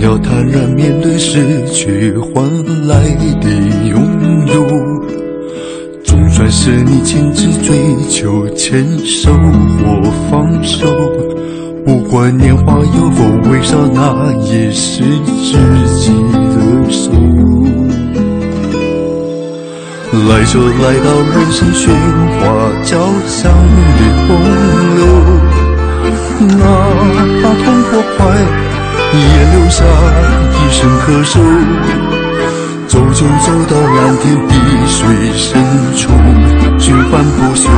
[0.00, 2.44] 要坦然面对失去换
[2.86, 3.00] 来
[3.40, 3.48] 的
[3.88, 4.66] 拥有。
[6.04, 7.76] 总算是你亲自追
[8.08, 10.86] 求，牵手或放手，
[11.84, 15.56] 不管年华有否微少，那也是知
[15.98, 17.10] 己的手。
[20.28, 21.88] 来就来到人生喧
[22.38, 22.40] 哗
[22.82, 22.96] 交
[23.26, 24.28] 响的洪
[24.96, 25.00] 流，
[26.56, 26.60] 哪
[27.42, 28.18] 怕痛过快
[29.18, 29.84] 也留下
[30.52, 31.32] 一声咳嗽。
[32.86, 34.50] 走就走到蓝天碧
[34.86, 34.96] 水
[35.34, 35.44] 深
[35.96, 36.08] 处，
[36.78, 37.68] 循环不休。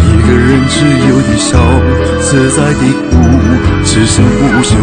[0.00, 0.74] 一个人自
[1.08, 1.58] 由的笑，
[2.20, 3.12] 自在的哭，
[3.84, 4.76] 此生不休。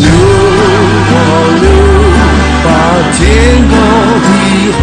[0.00, 0.06] 流
[1.14, 1.16] 啊
[1.60, 1.66] 流。
[2.64, 2.66] 把
[3.14, 3.18] 天
[3.70, 3.74] 高
[4.24, 4.28] 地
[4.72, 4.80] 厚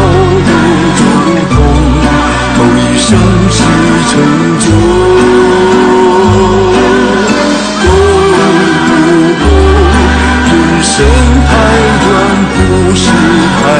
[0.47, 0.49] 都
[0.97, 0.99] 读
[1.51, 1.55] 懂，
[2.55, 3.07] 头一生
[3.51, 3.57] 是
[4.09, 4.13] 成
[4.59, 5.34] 就。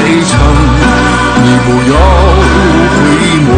[0.06, 0.38] 太长，
[1.42, 1.94] 你不要
[2.94, 2.96] 回
[3.42, 3.50] 眸。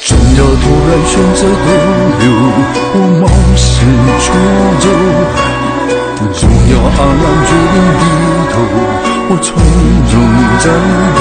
[0.00, 1.68] 总要突然选择逗
[2.20, 2.24] 留，
[2.92, 3.26] 或冒
[3.56, 3.68] 险
[4.20, 4.24] 出
[4.78, 4.86] 走。
[6.32, 6.40] 总
[6.70, 8.02] 要黯然决定低
[8.52, 8.54] 头，
[9.28, 9.48] 或从
[10.12, 10.14] 容
[10.60, 10.64] 战
[11.16, 11.18] 斗。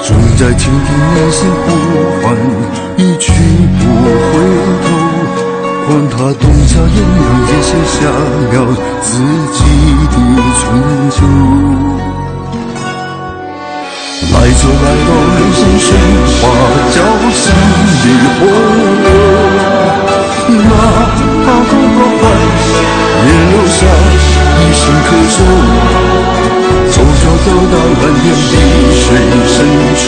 [0.00, 1.68] 总在倾听内心呼
[2.22, 2.26] 唤，
[2.96, 3.30] 一去
[3.78, 4.34] 不回
[4.84, 4.88] 头。
[5.88, 7.96] 管他冬夏炎凉，也写下
[8.52, 8.54] 了
[9.00, 9.08] 自
[9.54, 9.58] 己
[10.12, 10.14] 的
[10.58, 10.60] 春
[11.08, 11.16] 秋。
[14.30, 15.88] 来就来到人生喧
[16.42, 16.44] 哗
[16.92, 16.96] 交
[17.32, 17.40] 响
[18.02, 18.06] 的
[18.36, 18.40] 洪
[19.02, 19.08] 流，
[20.58, 20.60] 哪
[21.46, 22.20] 怕痛破坏。
[23.24, 25.36] 也留下一声咳嗽，
[26.90, 28.52] 走就走到蓝天碧
[28.92, 29.02] 水
[29.46, 29.56] 深
[29.96, 29.98] 处，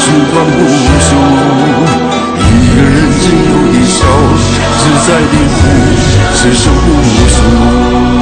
[0.00, 0.02] 时
[0.32, 0.58] 光不
[0.98, 1.06] 休。
[5.06, 5.60] 在的哭，
[6.34, 8.13] 此生不休。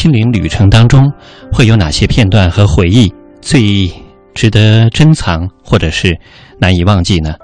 [0.00, 1.12] 心灵旅程当中，
[1.52, 3.12] 会有哪些片段和回忆
[3.42, 3.86] 最
[4.32, 6.18] 值得珍藏，或者是
[6.58, 7.34] 难以忘记呢？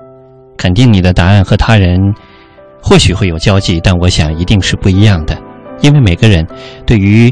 [0.56, 2.00] 肯定你的答案和他人
[2.82, 5.36] 或许会有交集，但我想一定是不一样的，
[5.82, 6.46] 因为每个人
[6.86, 7.30] 对于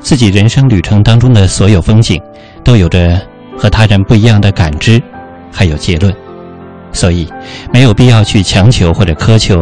[0.00, 2.20] 自己人生旅程当中的所有风景，
[2.64, 3.22] 都有着
[3.56, 5.00] 和他人不一样的感知，
[5.52, 6.12] 还有结论。
[6.90, 7.28] 所以
[7.72, 9.54] 没有必要去强求或者苛求，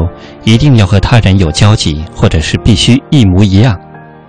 [0.44, 3.78] 一定要和他人有交集，或者是必须一模一样。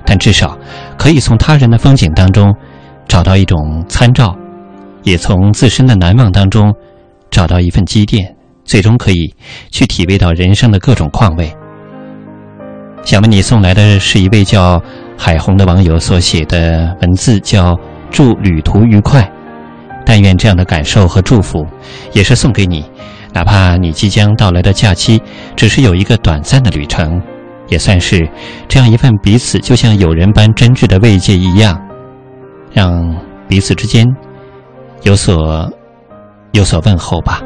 [0.05, 0.57] 但至少
[0.97, 2.53] 可以从他人的风景当中
[3.07, 4.35] 找到一种参照，
[5.03, 6.73] 也从自身的难忘当中
[7.31, 9.33] 找到一份积淀，最终可以
[9.71, 11.51] 去体味到人生的各种况味。
[13.03, 14.81] 想为，你送来的是一位叫
[15.17, 17.77] 海红的网友所写的文字，叫
[18.09, 19.29] “祝旅途愉快”。
[20.03, 21.65] 但愿这样的感受和祝福，
[22.13, 22.85] 也是送给你，
[23.33, 25.21] 哪怕你即将到来的假期
[25.55, 27.21] 只是有一个短暂的旅程。
[27.67, 28.27] 也算是
[28.67, 31.79] 这样一份彼此就像友人般真挚的慰藉一样，
[32.71, 33.15] 让
[33.47, 34.05] 彼此之间
[35.03, 35.71] 有所
[36.51, 37.41] 有所问候吧。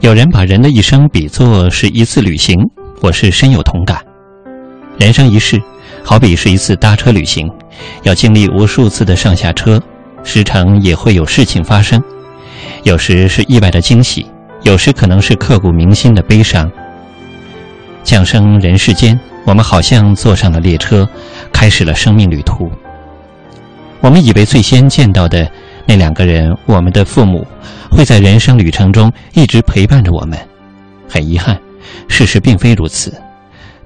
[0.00, 2.58] 有人把人的一生比作是一次旅行，
[3.00, 3.98] 我是深有同感。
[4.98, 5.60] 人生一世，
[6.04, 7.50] 好比是一次搭车旅行，
[8.02, 9.80] 要经历无数次的上下车。
[10.24, 12.02] 时常也会有事情发生，
[12.82, 14.26] 有时是意外的惊喜，
[14.62, 16.68] 有时可能是刻骨铭心的悲伤。
[18.02, 21.08] 降生人世间，我们好像坐上了列车，
[21.52, 22.70] 开始了生命旅途。
[24.00, 25.50] 我们以为最先见到的
[25.86, 27.46] 那两个人，我们的父母，
[27.90, 30.38] 会在人生旅程中一直陪伴着我们。
[31.08, 31.58] 很遗憾，
[32.08, 33.14] 事实并非如此，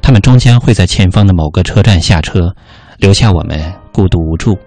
[0.01, 2.53] 他们终将会在前方的某个车站下车，
[2.97, 4.59] 留下我们孤独无助。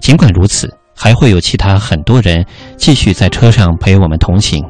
[0.00, 2.44] 尽管如此，还会有其他很多人
[2.76, 4.64] 继续在车上陪我们同行。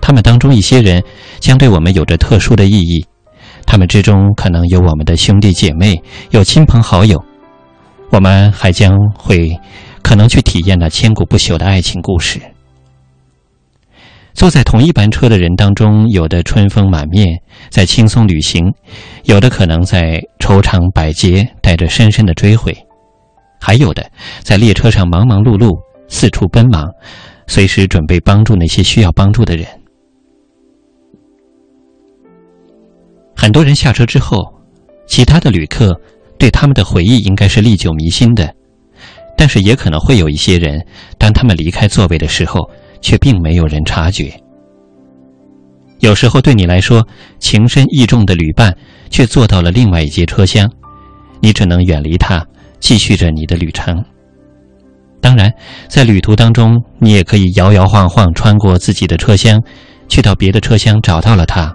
[0.00, 1.02] 他们当中一些人
[1.38, 3.04] 将对我们有着特殊的意义，
[3.66, 7.22] 他们之中可能有我们的兄弟姐妹，有亲朋好友。
[8.10, 9.56] 我们还将会
[10.02, 12.40] 可能去体验那千古不朽的爱情故事。
[14.32, 18.64] 坐在同一班车的人当中，有的春风满面，在轻松旅行；
[19.24, 22.76] 有的可能在愁肠百结，带着深深的追悔。
[23.60, 24.10] 还有的
[24.42, 25.78] 在列车上忙忙碌碌，
[26.08, 26.88] 四处奔忙，
[27.46, 29.66] 随时准备帮助那些需要帮助的人。
[33.36, 34.38] 很多人下车之后，
[35.06, 35.98] 其他的旅客
[36.38, 38.52] 对他们的回忆应该是历久弥新的，
[39.36, 40.84] 但是也可能会有一些人，
[41.18, 42.68] 当他们离开座位的时候，
[43.00, 44.32] 却并没有人察觉。
[46.00, 47.06] 有时候对你来说
[47.38, 48.74] 情深意重的旅伴，
[49.10, 50.70] 却坐到了另外一节车厢，
[51.40, 52.46] 你只能远离他。
[52.80, 54.04] 继续着你的旅程。
[55.20, 55.52] 当然，
[55.86, 59.62] 在旅途当中，你也可以摇摇晃晃穿过自己的车厢，
[60.08, 61.72] 去到别的车厢找到了他。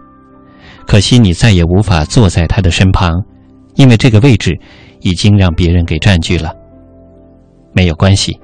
[0.88, 3.12] 可惜你再也无法坐在他的身旁，
[3.76, 4.60] 因为这个位置
[5.02, 6.52] 已经让别人给占据了。
[7.72, 8.40] 没有关系，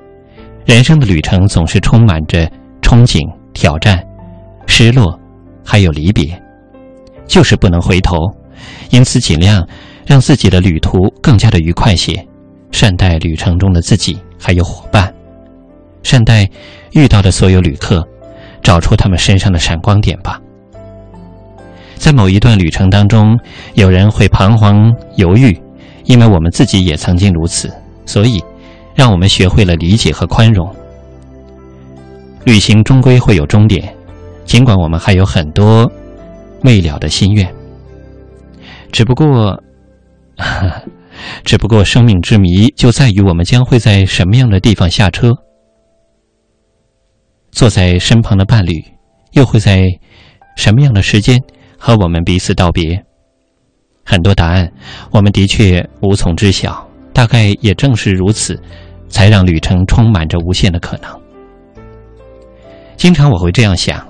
[0.66, 2.46] 人生的旅程总是充满着
[2.82, 3.20] 憧憬、
[3.54, 4.00] 挑战、
[4.68, 5.20] 失落，
[5.66, 6.40] 还有离别，
[7.26, 8.18] 就是不能回头。
[8.92, 9.68] 因此，尽量
[10.06, 12.28] 让自己的旅途更加的愉快些。
[12.72, 15.06] 善待旅程中的自己，还有伙伴；
[16.04, 16.50] 善待
[16.94, 18.08] 遇到的所有旅客，
[18.64, 20.40] 找出他们身上的闪光点吧。
[21.96, 23.38] 在某一段旅程当中，
[23.76, 25.56] 有人会彷徨犹豫，
[26.06, 27.72] 因为我们自己也曾经如此，
[28.06, 28.44] 所以
[28.96, 30.68] 让我们学会了理解和宽容。
[32.46, 33.94] 旅行终归会有终点，
[34.46, 35.92] 尽管我们还有很多
[36.64, 37.48] 未了的心愿，
[38.92, 39.62] 只不过。
[41.44, 45.32] 只不过，生命之谜就在于我们将会在什么样的地方下车，
[47.52, 48.84] 坐在身旁的伴侣
[49.34, 49.88] 又会在
[50.56, 51.40] 什么样的时间
[51.78, 53.04] 和我们彼此道别。
[54.04, 54.72] 很多答案，
[55.12, 56.88] 我们的确无从知晓。
[57.14, 58.58] 大概也正是如此，
[59.10, 61.22] 才让旅程充满着无限的可能。
[62.96, 64.08] 经常我会这样想：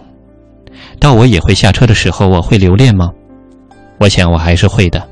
[0.99, 3.09] 到我也会下车的时候，我会留恋吗？
[3.97, 5.09] 我想，我还是会的。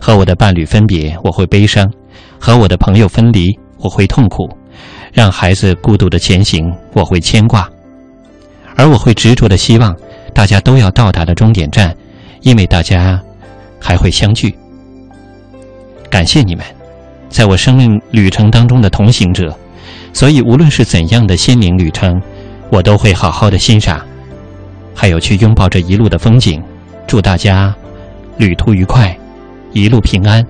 [0.00, 1.86] 和我的伴侣分别，我会悲伤；
[2.38, 4.48] 和我的朋友分离，我会痛苦；
[5.12, 7.68] 让孩子孤独的前行，我会牵挂。
[8.76, 9.94] 而我会执着的希望，
[10.32, 11.94] 大家都要到达的终点站，
[12.40, 13.20] 因为大家
[13.78, 14.54] 还会相聚。
[16.08, 16.64] 感谢你们，
[17.28, 19.54] 在我生命旅程当中的同行者。
[20.12, 22.20] 所以，无论是怎样的心灵旅程，
[22.70, 24.00] 我都会好好的欣赏，
[24.94, 26.60] 还有去拥抱这一路的风景。
[27.06, 27.72] 祝大家
[28.38, 29.16] 旅途愉快！
[29.72, 30.44] 一路平安，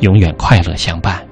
[0.00, 1.22] 永远快乐相伴。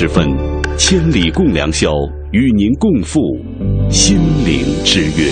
[0.00, 0.34] 时分，
[0.78, 1.92] 千里共良宵，
[2.32, 3.20] 与您共赴
[3.90, 4.16] 心
[4.46, 5.30] 灵之约。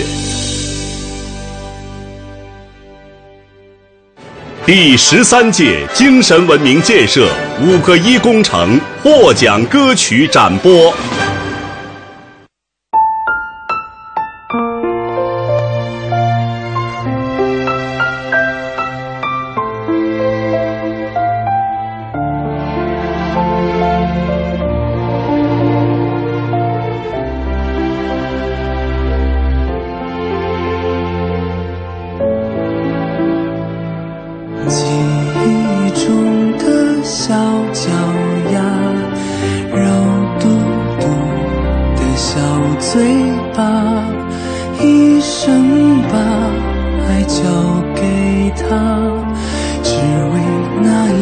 [4.67, 7.27] 第十三届精神文明建设
[7.63, 10.93] 五个一工程获奖歌曲展播。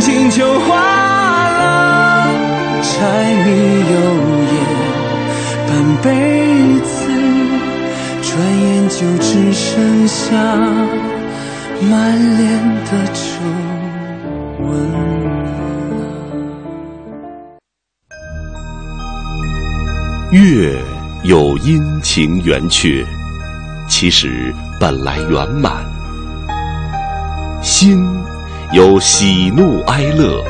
[0.00, 0.76] 眼睛就化
[1.50, 2.26] 了，
[2.80, 3.50] 柴米
[3.90, 3.94] 油
[4.48, 4.56] 盐
[5.68, 5.70] 半
[6.00, 6.08] 辈
[6.80, 6.90] 子，
[8.22, 8.32] 转
[8.62, 10.24] 眼就只剩下
[11.82, 12.40] 满脸
[12.86, 13.20] 的皱
[14.64, 14.64] 纹。
[20.30, 20.82] 月
[21.24, 23.04] 有阴晴圆缺，
[23.86, 25.72] 其实本来圆满；
[27.60, 28.02] 心
[28.72, 30.44] 有喜怒哀乐，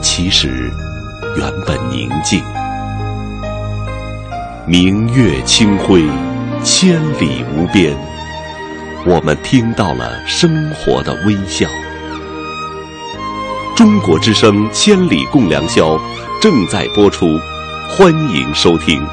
[0.00, 0.72] 其实
[1.36, 2.40] 原本宁静。
[4.64, 6.04] 明月清辉，
[6.62, 7.96] 千里无边，
[9.04, 11.66] 我们听到了生活的微笑。
[13.74, 15.96] 中国之声《千里共良宵》
[16.40, 17.26] 正在播出。
[17.88, 19.04] 欢迎收听。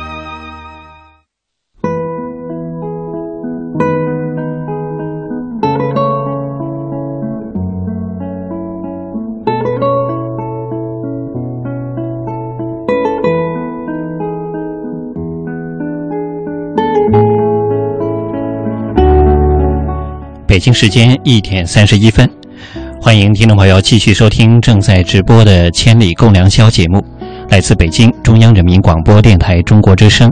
[20.64, 22.26] 北京时间一点三十一分，
[23.02, 27.04] 欢迎听众朋友继续收听正在直播的《千里共良宵》节目。
[27.50, 30.32] 来自北京中央人民广播电台中国之声，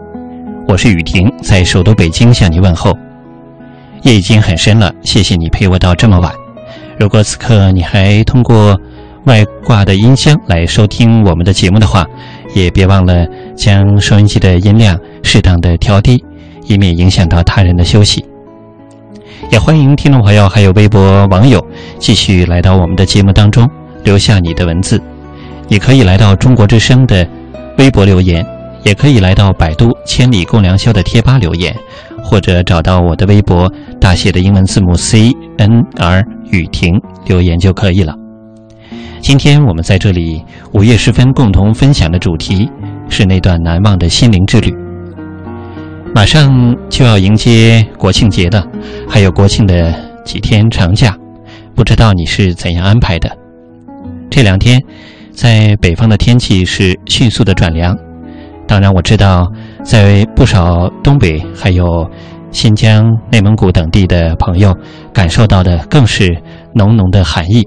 [0.69, 2.97] 我是雨婷，在首都北京向你问候。
[4.03, 6.31] 夜已经很深了，谢谢你陪我到这么晚。
[6.97, 8.79] 如果此刻你还通过
[9.25, 12.07] 外挂的音箱来收听我们的节目的话，
[12.55, 13.27] 也别忘了
[13.57, 16.23] 将收音机的音量适当的调低，
[16.67, 18.23] 以免影响到他人的休息。
[19.49, 21.65] 也欢迎听众朋友还有微博网友
[21.99, 23.67] 继续来到我们的节目当中，
[24.03, 25.01] 留下你的文字。
[25.67, 27.27] 你可以来到中国之声的
[27.77, 28.45] 微博留言，
[28.83, 31.75] 也可以来到百度“千里共良宵”的贴吧留言，
[32.23, 38.13] 或者找到我的微博大写的英文字母 C N R 雨婷留言就可以了。
[39.21, 40.43] 今天我们在这里
[40.73, 42.69] 午夜时分共同分享的主题
[43.09, 44.73] 是那段难忘的心灵之旅。
[46.13, 48.65] 马上就要迎接国庆节的，
[49.07, 49.93] 还有国庆的
[50.25, 51.17] 几天长假，
[51.73, 53.29] 不知道你是怎样安排的？
[54.29, 54.81] 这两天。
[55.33, 57.97] 在北方的天气是迅速的转凉，
[58.67, 59.49] 当然我知道，
[59.81, 62.05] 在不少东北还有
[62.51, 64.75] 新疆、内蒙古等地的朋友
[65.13, 66.37] 感受到的更是
[66.75, 67.65] 浓浓的寒意，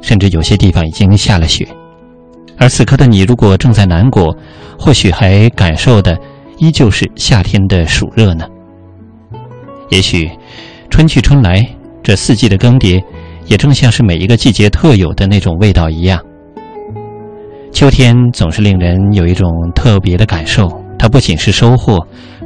[0.00, 1.66] 甚至有些地方已经下了雪。
[2.56, 4.34] 而此刻的你，如果正在南国，
[4.78, 6.16] 或许还感受的
[6.58, 8.46] 依旧是夏天的暑热呢。
[9.90, 10.30] 也许
[10.90, 11.66] 春去春来，
[12.02, 13.02] 这四季的更迭，
[13.46, 16.20] 也正像是每一个季节特有的那种味道一样。
[17.72, 20.68] 秋天总是令人有一种特别的感受，
[20.98, 21.98] 它不仅是收获，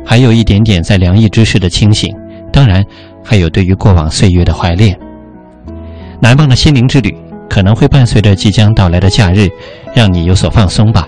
[0.04, 2.14] 还有一点点在凉意之时的清醒，
[2.50, 2.82] 当然
[3.22, 4.98] 还有对于过往岁月的怀恋。
[6.20, 7.14] 难忘的心灵之旅
[7.48, 9.48] 可能会伴随着即将到来的假日，
[9.94, 11.06] 让你有所放松吧。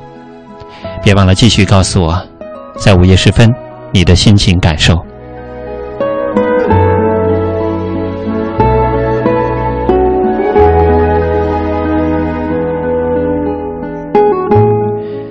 [1.03, 2.23] 别忘了继续告诉我，
[2.81, 3.47] 在午夜时分
[3.93, 4.97] 你的心情感受。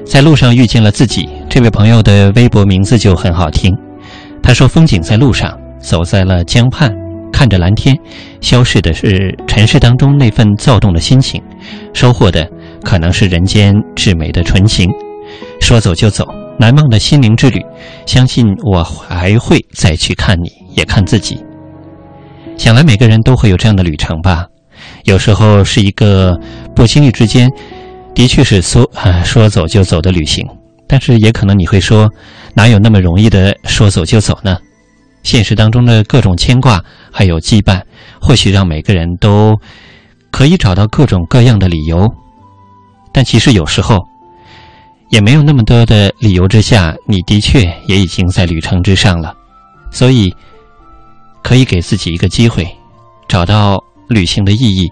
[0.05, 3.75] 在路上遇见了自己，这位朋友的微博名字就很好听。
[4.43, 6.93] 他说：“风景在路上，走在了江畔，
[7.31, 7.95] 看着蓝天，
[8.41, 11.41] 消逝的是尘世当中那份躁动的心情，
[11.93, 12.47] 收获的
[12.83, 14.87] 可能是人间至美的纯情。
[15.61, 16.25] 说走就走，
[16.59, 17.59] 难忘的心灵之旅，
[18.05, 21.41] 相信我还会再去看你，也看自己。
[22.57, 24.45] 想来每个人都会有这样的旅程吧，
[25.05, 26.37] 有时候是一个
[26.75, 27.49] 不经意之间。”
[28.15, 30.45] 的确是说啊说走就走的旅行，
[30.87, 32.09] 但是也可能你会说，
[32.53, 34.57] 哪有那么容易的说走就走呢？
[35.23, 36.83] 现实当中的各种牵挂
[37.13, 37.81] 还有羁绊，
[38.19, 39.55] 或许让每个人都
[40.31, 42.05] 可以找到各种各样的理由，
[43.13, 43.99] 但其实有时候
[45.09, 49.33] 也没有那么多的理由之下，你的确也已经在旅程之上了，
[49.91, 50.33] 所以
[51.43, 52.67] 可以给自己一个机会，
[53.27, 54.91] 找到旅行的意义，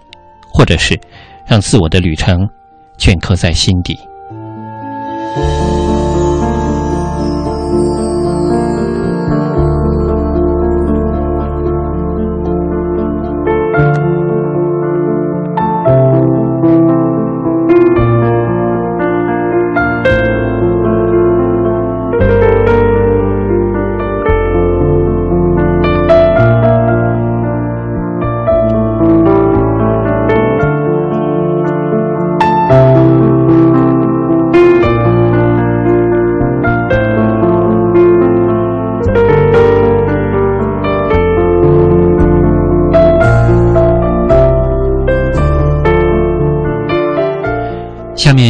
[0.49, 0.99] 或者是
[1.47, 2.47] 让自我的旅程。
[2.97, 3.95] 镌刻在心底。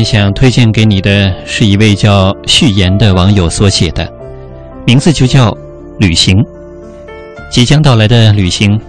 [0.03, 4.11] 想推荐给你的是一位叫序言的网友所写的，
[4.85, 5.55] 名字就叫
[5.99, 6.43] “旅行”。
[7.51, 8.79] 即将到来的旅行，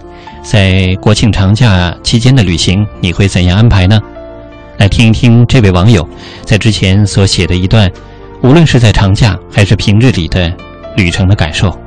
[0.43, 3.99] 在国庆长假期间的旅行，你会怎样安排呢？
[4.77, 6.07] 来听一听这位网友
[6.43, 7.91] 在之前所写的一段，
[8.41, 10.51] 无论是在长假还是平日里的
[10.95, 11.77] 旅程的感受。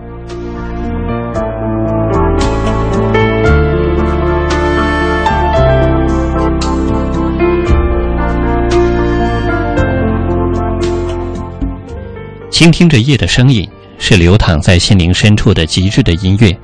[12.52, 13.66] 倾听着夜的声音，
[13.98, 16.54] 是流淌在心灵深处的极致的音乐。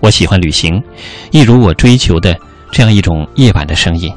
[0.00, 0.80] 我喜欢旅行，
[1.30, 2.36] 一如我追求的
[2.70, 4.12] 这样一种夜晚的声音。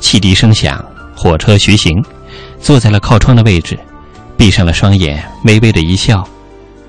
[0.00, 0.84] 汽笛声响，
[1.16, 1.96] 火车徐行，
[2.60, 3.76] 坐在了靠窗的位置，
[4.36, 6.22] 闭上了双眼，微微的一笑，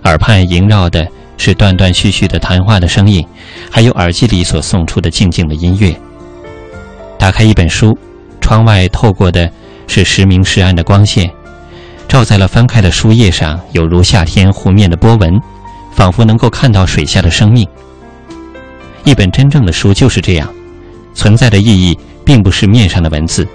[0.04, 1.08] 耳畔萦绕的
[1.38, 3.26] 是断断续续的谈话的声音，
[3.70, 5.96] 还有耳机里所送出的静静的音乐。
[7.18, 7.98] 打开一本书，
[8.42, 9.50] 窗外透过的
[9.88, 11.32] 是时明时暗的光线。
[12.12, 15.34] 照在了翻开的书页上，有如夏天湖面的波纹，
[15.94, 17.66] 仿佛能够看到水下的生命。
[19.06, 20.54] 一本真正的书就是这样，
[21.14, 23.48] 存在的意义并不是面上的文字，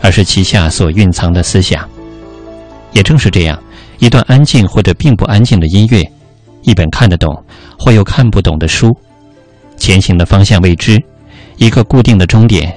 [0.00, 1.84] 而是其下所蕴藏的思想。
[2.92, 3.60] 也正是这样，
[3.98, 6.00] 一段安静或者并不安静的音乐，
[6.62, 7.44] 一本看得懂
[7.76, 8.96] 或又看不懂的书，
[9.76, 10.96] 前行的方向未知，
[11.56, 12.72] 一个固定的终点，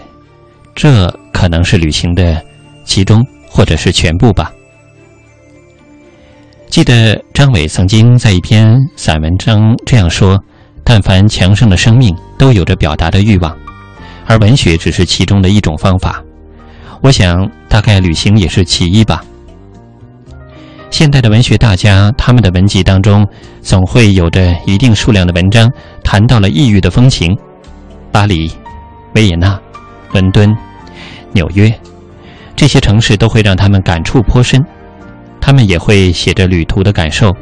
[0.73, 2.41] 这可能是旅行的
[2.83, 4.51] 其中或者是全部吧。
[6.73, 10.43] 记得张伟曾经在一篇散文中这样说
[10.83, 13.55] ：“但凡强盛的生命都有着表达的欲望，
[14.25, 16.23] 而文学只是其中的一种方法。
[17.03, 19.23] 我想，大概旅行也是其一吧。
[20.89, 23.23] 现代的文学大家，他们的文集当中
[23.61, 25.71] 总会有着一定数量的文章
[26.03, 27.37] 谈到了异域的风情，
[28.11, 28.51] 巴黎、
[29.13, 29.59] 维也纳、
[30.11, 30.51] 伦敦、
[31.33, 31.71] 纽约
[32.55, 34.59] 这些城市都会让他们感触颇深。”
[35.45, 37.35] 他们也会写着旅途的感受，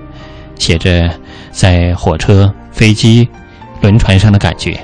[0.58, 1.08] 写着
[1.52, 3.30] 在火车、飞机、
[3.80, 4.84] 轮船上的感觉。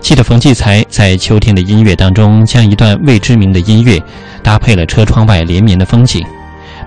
[0.00, 4.02] 记得冯骥才在《秋天的音乐》当中，将一段未知名的音乐
[4.42, 6.26] 搭配了车窗外连绵的风景，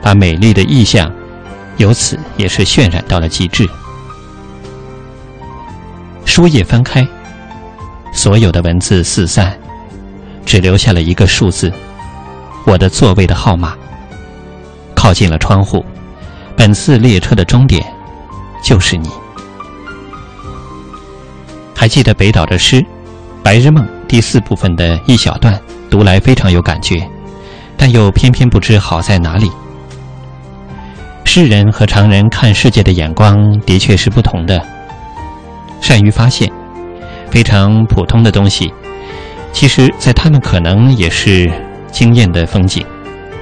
[0.02, 1.10] 把美丽的意象
[1.78, 3.66] 由此也是渲染到了极致。
[6.26, 7.08] 书页翻开，
[8.12, 9.58] 所有的文字四散，
[10.46, 11.72] 只留下了一个数字：
[12.66, 13.74] 我的座位的号码。
[14.98, 15.86] 靠近了窗户，
[16.56, 17.86] 本次列车的终点
[18.64, 19.08] 就是你。
[21.76, 22.82] 还记得北岛的诗
[23.44, 25.58] 《白日梦》第四部分的一小段，
[25.88, 27.08] 读来非常有感觉，
[27.78, 29.52] 但又偏偏不知好在哪里。
[31.24, 34.60] 诗人和常人看世界的眼光的确是不同的，
[35.80, 36.52] 善于发现
[37.30, 38.74] 非常普通的东西，
[39.54, 41.50] 其实在他们可能也是
[41.92, 42.84] 惊艳的风景，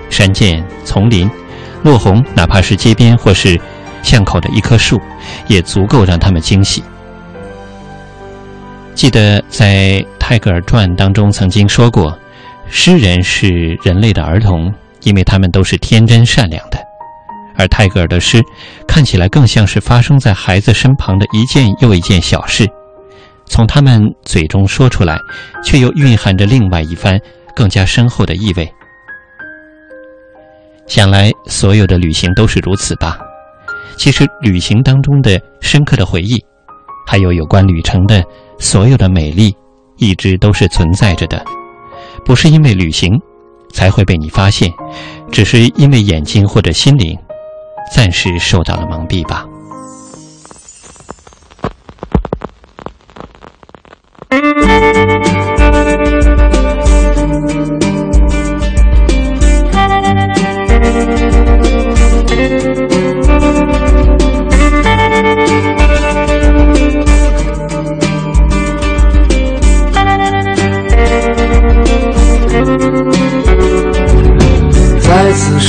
[0.09, 1.31] 山涧、丛林。
[1.85, 3.61] 落红，哪怕是街边或是
[4.01, 4.99] 巷口的一棵树，
[5.47, 6.83] 也足够让他们惊喜。
[8.95, 12.17] 记得在泰戈尔传当中曾经说过，
[12.67, 16.79] 诗人是人类的儿童，因为他们都是天真善良的。
[17.55, 18.41] 而泰戈尔的诗
[18.87, 22.67] 看起来更像是发生在孩子身旁的一件又一件小事，
[23.45, 25.19] 从他们嘴中说出来，
[25.63, 27.15] 却又蕴含着另外一番
[27.55, 28.67] 更加深厚的意味。
[30.87, 33.17] 想来，所有的旅行都是如此吧。
[33.97, 36.43] 其实，旅行当中的深刻的回忆，
[37.07, 38.23] 还有有关旅程的
[38.59, 39.55] 所有的美丽，
[39.97, 41.43] 一直都是存在着的。
[42.23, 43.19] 不是因为旅行
[43.71, 44.71] 才会被你发现，
[45.31, 47.17] 只是因为眼睛或者心灵
[47.93, 49.45] 暂时受到了蒙蔽吧。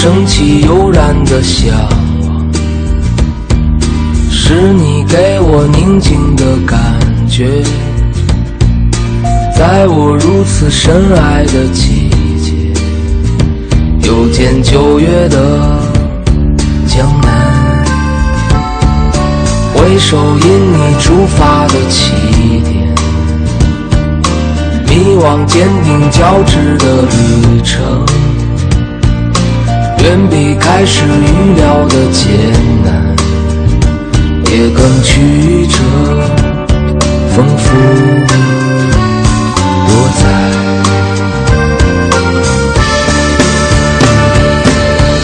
[0.06, 1.74] 升起悠然的向
[2.28, 2.48] 往，
[4.30, 6.78] 是你给我宁静的感
[7.28, 7.60] 觉，
[9.58, 12.08] 在我如此深爱的季
[12.40, 12.72] 节，
[14.08, 15.80] 又见九月的
[16.86, 17.84] 江南，
[19.74, 22.12] 回首因你出发的起
[22.62, 22.94] 点，
[24.86, 28.06] 迷惘坚定交织的旅程。
[30.06, 32.30] 远比开始预料的艰
[32.84, 33.16] 难
[34.52, 35.82] 也更曲折
[37.34, 37.74] 丰富
[39.88, 40.20] 多彩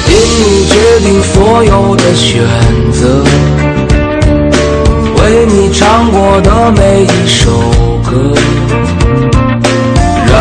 [0.08, 2.42] 因你决定所有的选
[2.90, 3.22] 择
[5.22, 7.52] 为你唱过的每一首
[8.02, 8.34] 歌
[10.26, 10.34] 让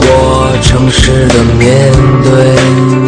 [0.00, 1.92] 我诚实的面
[2.24, 3.01] 对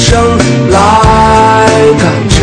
[0.00, 0.18] 生
[0.70, 0.78] 来
[1.98, 2.36] 感知。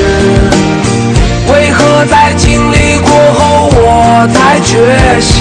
[1.52, 5.37] 为何在经历过后，我才觉醒？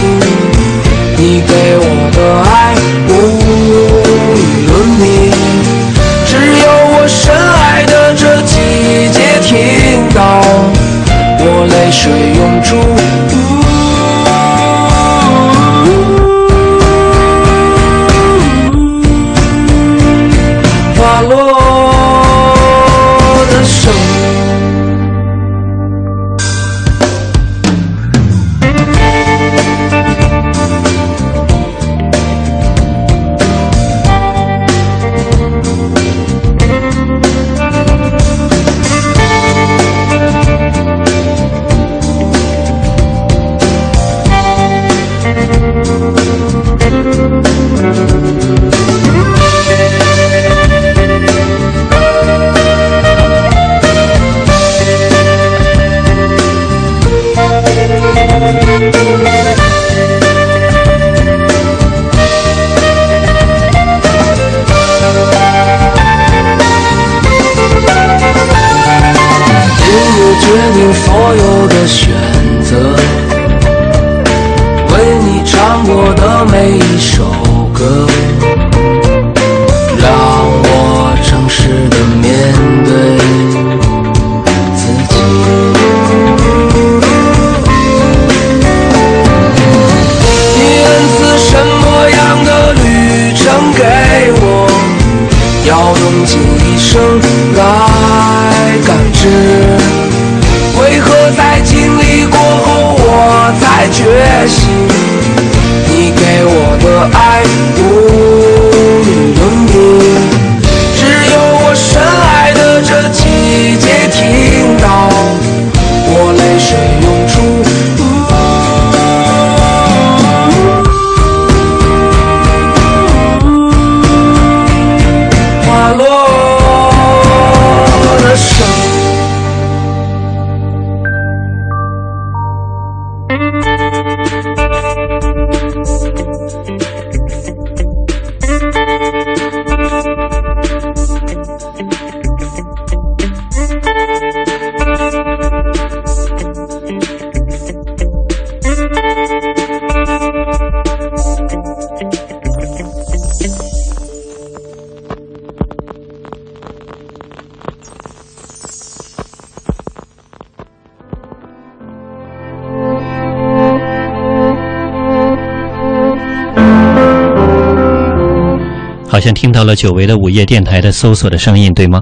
[169.26, 172.00] 像听到了久违的午夜电台的搜索的声音，对吗？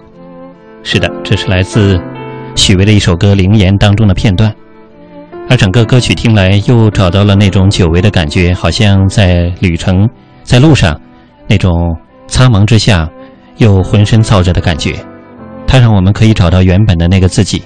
[0.83, 1.99] 是的，这是来自
[2.55, 4.55] 许巍的一首歌《灵言》当中的片段。
[5.49, 10.07] 而整个歌曲听来又找到了那种久违的感觉，好像在旅程、
[10.43, 11.01] 在路上，
[11.47, 11.97] 那种
[12.27, 13.09] 苍茫之下
[13.57, 14.95] 又浑身燥着的感觉。
[15.67, 17.63] 它让我们可以找到原本的那个自己，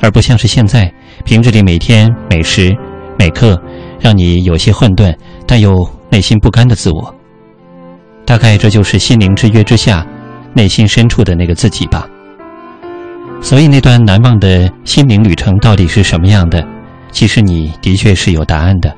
[0.00, 0.90] 而不像是现在
[1.26, 2.74] 平日里每天每时
[3.18, 3.60] 每刻
[4.00, 5.14] 让你有些混沌，
[5.46, 7.14] 但又内心不甘的自我。
[8.24, 10.06] 大概这就是心灵之约之下，
[10.54, 12.06] 内心深处的那个自己吧。
[13.40, 16.64] 所以那段难忘的心灵旅程到底是什么样的？
[17.10, 18.94] 其实你的确是有答案的。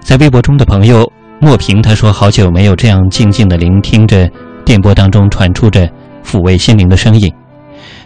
[0.00, 4.28] 在微博中的朋友莫平他说：“好久没有这样静静的聆听着
[4.64, 5.88] 电波当中传出着
[6.24, 7.32] 抚慰心灵的声音，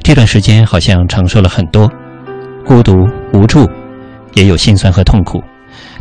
[0.03, 1.89] 这段时间好像承受了很多
[2.67, 2.93] 孤独、
[3.33, 3.71] 无助，
[4.35, 5.43] 也有心酸和痛苦。”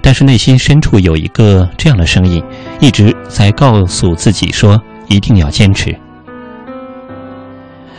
[0.01, 2.43] 但是内心深处有一个这样的声音，
[2.79, 5.95] 一直在告诉自己说：一定要坚持。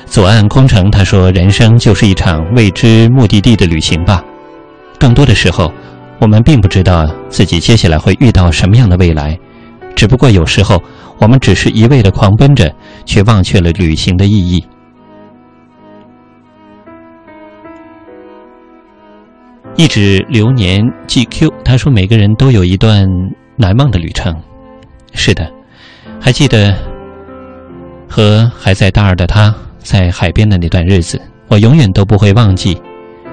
[0.07, 4.23] 左岸空城他说：“人生就是一场未知目的地的旅行吧。
[4.99, 5.73] 更多的时候，
[6.19, 9.39] 我们并不知道自己接下来会遇到什么样的未来，
[9.95, 10.83] 只不过有时候
[11.19, 12.75] 我们只是一味的狂奔着，
[13.07, 14.63] 却忘却了旅行的意义。”
[19.75, 23.07] 一指流年 GQ，他说每个人都有一段
[23.57, 24.35] 难忘的旅程。
[25.15, 25.51] 是的，
[26.21, 26.75] 还记得
[28.09, 32.81] 和还在大二的他在海边的那段日子，我永远都不会忘记。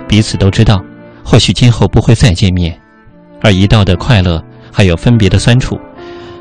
[0.07, 0.81] 彼此都知道，
[1.23, 2.75] 或许今后不会再见面，
[3.41, 5.77] 而一道的快乐，还有分别的酸楚，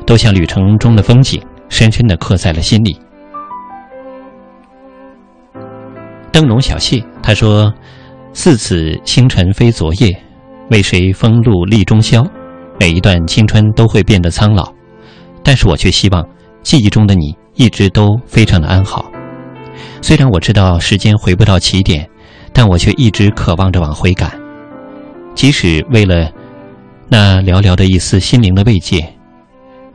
[0.05, 2.99] 都像旅程中的风景，深深的刻在了心里。
[6.31, 7.71] 灯笼小谢他说
[8.33, 10.15] ：“似此星辰非昨夜，
[10.69, 12.25] 为谁风露立中宵？
[12.79, 14.71] 每一段青春都会变得苍老，
[15.43, 16.25] 但是我却希望
[16.61, 19.11] 记忆中的你一直都非常的安好。
[20.01, 22.07] 虽然我知道时间回不到起点，
[22.53, 24.31] 但我却一直渴望着往回赶，
[25.35, 26.31] 即使为了
[27.09, 29.05] 那寥寥的一丝心灵的慰藉。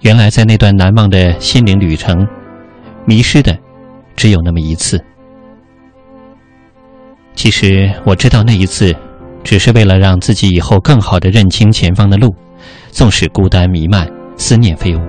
[0.00, 2.26] 原来在那段难忘的心灵旅程，
[3.06, 3.56] 迷失的
[4.16, 5.02] 只有那么一次。”
[7.34, 8.94] 其实我知道那一次，
[9.42, 12.34] 只是为了让自己以后更好的认清前方的路，
[12.90, 15.00] 纵使孤单弥漫，思念飞舞。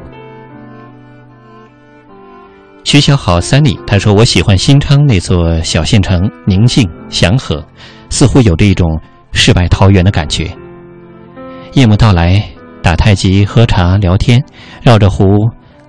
[2.84, 7.66] 徐小好三里他说：“我喜欢新昌那座小县城，宁静祥和，
[8.10, 9.00] 似乎有着一种
[9.32, 10.52] 世外桃源的感觉。
[11.74, 12.44] 夜幕到来，
[12.82, 14.44] 打太极、喝茶、聊天，
[14.84, 15.26] 绕着湖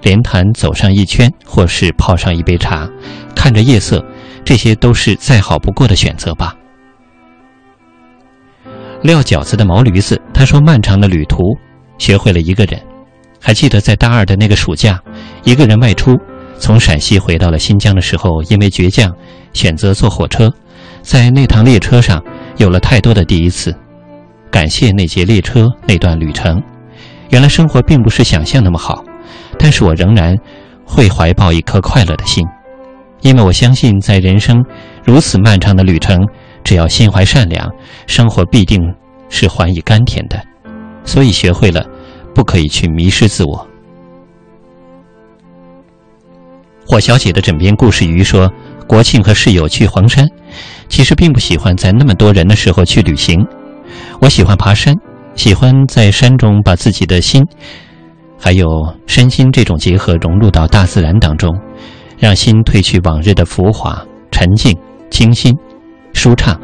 [0.03, 2.89] 连潭走上一圈，或是泡上一杯茶，
[3.35, 4.05] 看着夜色。”
[4.47, 6.55] 这些都是再好不过的选择吧。
[9.02, 11.43] 撂饺子的毛驴子他说：“漫长的旅途，
[11.98, 12.81] 学会了一个人。
[13.43, 15.02] 还记得在大二的那个暑假，
[15.43, 16.16] 一个人外出，
[16.60, 19.12] 从陕西回到了新疆的时候，因为倔强，
[19.52, 20.48] 选择坐火车。
[21.02, 22.23] 在那趟列车上，
[22.56, 23.74] 有了太多的第一次。
[24.48, 26.62] 感谢那节列车，那段旅程。
[27.31, 29.05] 原来生活并不是想象那么好，
[29.59, 30.36] 但是我仍然
[30.85, 32.47] 会怀抱一颗快乐的心。”
[33.20, 34.64] 因为我相信，在人生
[35.05, 36.18] 如此漫长的旅程，
[36.62, 37.68] 只要心怀善良，
[38.06, 38.80] 生活必定
[39.28, 40.40] 是还以甘甜的。
[41.05, 41.84] 所以学会了，
[42.34, 43.66] 不可以去迷失自我。
[46.86, 48.52] 火小姐的枕边故事鱼说，
[48.86, 50.28] 国庆和室友去黄山，
[50.88, 53.44] 其实并不喜欢在那么多人的时候去旅行。
[54.20, 54.94] 我喜欢爬山，
[55.34, 57.44] 喜欢在山中把自己的心，
[58.38, 58.66] 还有
[59.06, 61.56] 身心这种结合融入到大自然当中。
[62.18, 64.76] 让心褪去往日的浮华，沉静、
[65.10, 65.55] 清新、
[66.12, 66.59] 舒畅，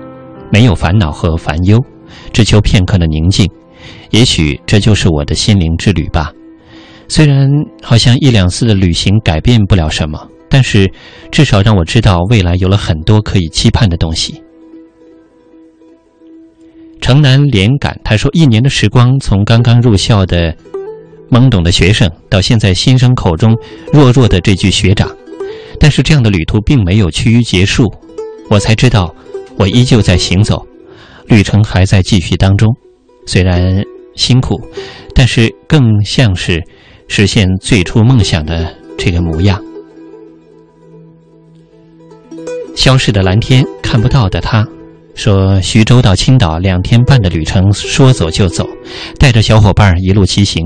[0.51, 1.79] 没有烦恼和烦忧，
[2.33, 3.47] 只求片刻的宁静。
[4.11, 6.33] 也许这就是我的心灵之旅吧。
[7.09, 7.49] 虽然
[7.83, 10.91] 好像一两次的旅行改变不了什么，但是
[11.31, 14.43] 至少让我知道未来有了很多可以期盼的东西。
[17.01, 20.55] 城南连感他说：“一年的时光，从刚刚入校的
[21.31, 23.57] 懵懂的学生，到现在新生口中
[23.93, 25.11] 弱弱的这句学长。”
[25.83, 27.93] 但是这样的旅途并没有趋于结束，
[28.49, 29.13] 我才知道，
[29.59, 30.65] 我依旧在行走，
[31.27, 32.73] 旅程还在继续当中。
[33.27, 33.83] 虽然
[34.15, 34.61] 辛苦，
[35.13, 36.63] 但是更像是
[37.09, 39.61] 实现最初梦想的这个模样。
[42.77, 44.65] 消逝的蓝天，看不到的他，
[45.17, 48.65] 说徐州到青岛两天半的旅程，说走就走，
[49.19, 50.65] 带着小伙伴一路骑行，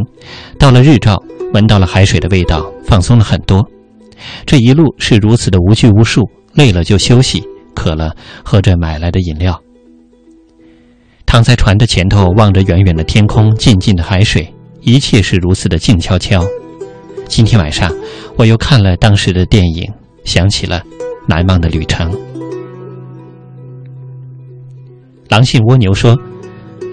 [0.59, 1.17] 到了日照，
[1.55, 3.67] 闻到了海水的味道，放松了很多。
[4.45, 7.43] 这一路是如此的无拘无束，累了就休息，
[7.75, 9.61] 渴了喝着买来的饮料。
[11.25, 16.45] 躺在船的前头，望着远远的天空，静静的海水，一切是如此的静悄悄。
[17.27, 17.93] 今天晚上，
[18.37, 19.93] 我又看了当时的电影，
[20.25, 20.83] 想起了
[21.27, 22.15] 难忘的旅程。
[25.29, 26.17] 狼性蜗牛说：“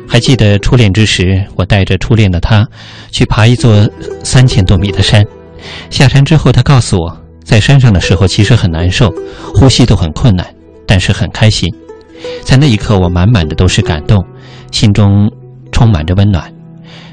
[0.09, 2.67] 还记得初恋之时，我带着初恋的他，
[3.11, 3.87] 去爬一座
[4.23, 5.23] 三千多米的山。”
[5.91, 9.13] 下山之后，他告诉我，在山上的时候其实很难受，
[9.53, 10.45] 呼吸都很困难，
[10.87, 11.73] 但是很开心。
[12.43, 14.23] 在那一刻，我满满的都是感动，
[14.71, 15.31] 心中
[15.71, 16.51] 充满着温暖。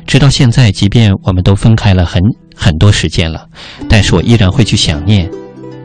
[0.06, 2.22] 直到现在，即便我们都分开了很
[2.54, 3.46] 很多时间了，
[3.88, 5.30] 但是我依然会去想念，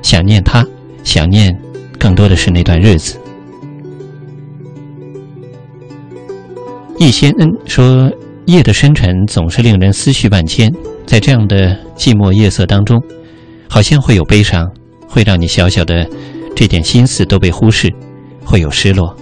[0.02, 0.66] 想念他，
[1.04, 1.56] 想念
[2.00, 3.20] 更多的是那段日子。
[7.00, 8.12] 易先恩说。
[8.48, 10.72] 夜的深沉总是令人思绪万千，
[11.08, 13.02] 在这样的寂寞夜色当中，
[13.70, 14.70] 好像会有悲伤，
[15.08, 16.08] 会让你小小的
[16.56, 17.94] 这点心思都被忽视，
[18.44, 19.16] 会有失落。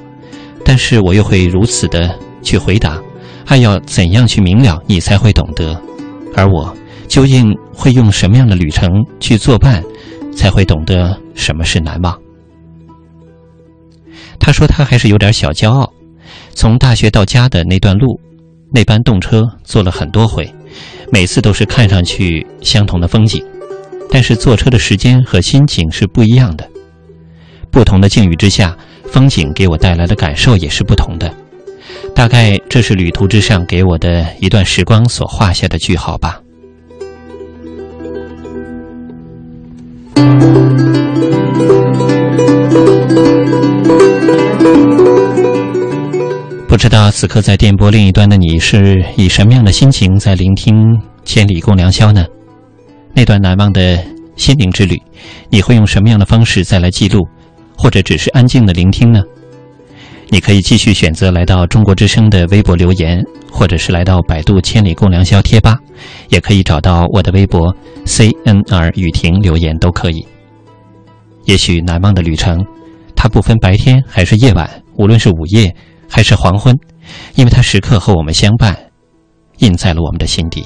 [0.64, 3.02] 但是我又会如此的去回答，
[3.46, 5.80] 爱要怎样去明了，你才会懂得？
[6.36, 6.76] 而我
[7.08, 8.90] 究竟会用什么样的旅程
[9.20, 9.84] 去作伴，
[10.36, 12.18] 才会懂得什么是难忘？
[14.40, 15.92] 他说他还是有点小骄傲，
[16.54, 18.20] 从大学到家的那段路。
[18.76, 20.52] 那班动车坐了很多回，
[21.12, 23.40] 每次都是看上去相同的风景，
[24.10, 26.68] 但是坐车的时间和心情是不一样的。
[27.72, 31.34] 不同的境遇之下，风景给我带来的感受也是不同的。
[32.16, 36.40] 大概这是旅途之上给我的一段时光所画下的句号吧。
[46.68, 50.76] 不知道此刻在电波另一端的你是以什么样的心情在聆听
[51.24, 52.26] 《千里共良宵》呢？
[53.14, 54.04] 那段难忘的
[54.36, 55.02] 心灵之旅，
[55.50, 57.28] 你会用什么样的方式再来记录？
[57.78, 59.22] 或者只是安静的聆听呢？
[60.30, 65.76] 你可以继续选择来到中国之声的微博留言，或者是来到百度千里共良宵贴吧，
[66.30, 67.76] 也可以找到我的微博
[68.06, 70.26] CNR 雨婷留言都可以。
[71.46, 72.66] 也许难忘的旅程，
[73.16, 75.76] 它不分白天还是夜晚，无论是午夜
[76.10, 76.76] 还是黄昏，
[77.36, 78.76] 因为它时刻和我们相伴，
[79.60, 80.66] 印在了我们的心底。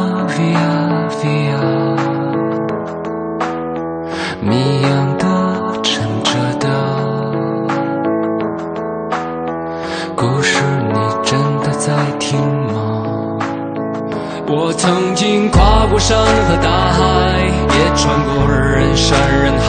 [0.31, 1.59] ？Via Via，
[4.41, 5.25] 谜样的，
[5.83, 5.91] 沉
[6.23, 6.67] 着的，
[10.15, 10.63] 故事
[10.93, 13.39] 你真的在听吗？
[14.47, 17.01] 我曾经跨过山和大海，
[17.43, 19.67] 也穿过人山人海。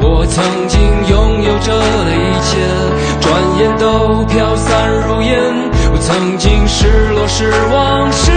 [0.00, 2.58] 我曾经拥有着的一切，
[3.20, 3.26] 转
[3.58, 5.32] 眼都飘散如烟。
[5.92, 8.30] 我曾经失落、失望、失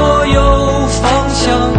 [0.00, 0.40] 所有
[0.86, 1.74] 方向，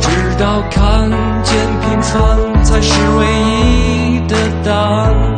[0.00, 0.08] 直
[0.38, 1.10] 到看
[1.42, 5.37] 见平凡才是唯一的答案。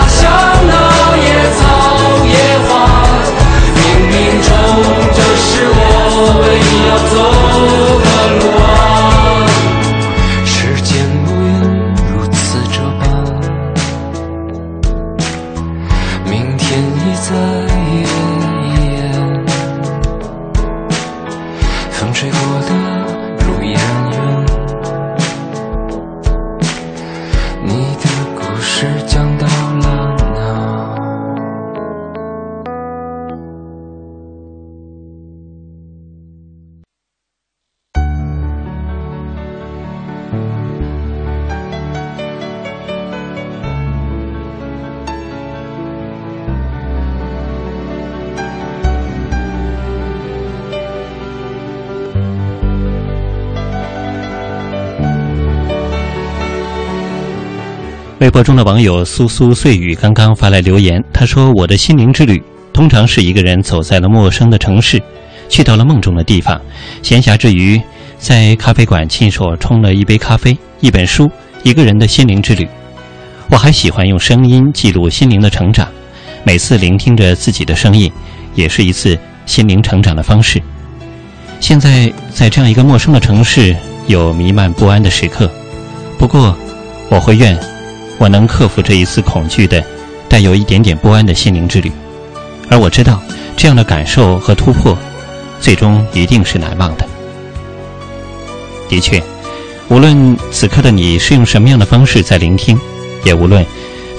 [6.23, 6.45] 我们
[6.87, 7.40] 要走。
[58.21, 62.39] 微博中的网友苏苏碎语刚刚发来留言，他说：“我的心灵之旅
[62.71, 65.01] 通常是一个人走在了陌生的城市，
[65.49, 66.61] 去到了梦中的地方，
[67.01, 67.81] 闲暇之余
[68.19, 71.31] 在咖啡馆亲手冲了一杯咖啡、一本书，
[71.63, 72.67] 一个人的心灵之旅。
[73.49, 75.87] 我还喜欢用声音记录心灵的成长，
[76.43, 78.11] 每次聆听着自己的声音，
[78.53, 79.17] 也是一次
[79.47, 80.61] 心灵成长的方式。
[81.59, 83.75] 现在在这样一个陌生的城市，
[84.05, 85.49] 有弥漫不安的时刻，
[86.19, 86.55] 不过
[87.09, 87.57] 我会愿。”
[88.21, 89.83] 我能克服这一次恐惧的、
[90.29, 91.91] 带有一点点不安的心灵之旅，
[92.69, 93.19] 而我知道，
[93.57, 94.95] 这样的感受和突破，
[95.59, 97.05] 最终一定是难忘的。
[98.87, 99.19] 的确，
[99.89, 102.79] 无论此刻的你是用什么样的方式在聆听，
[103.25, 103.65] 也无论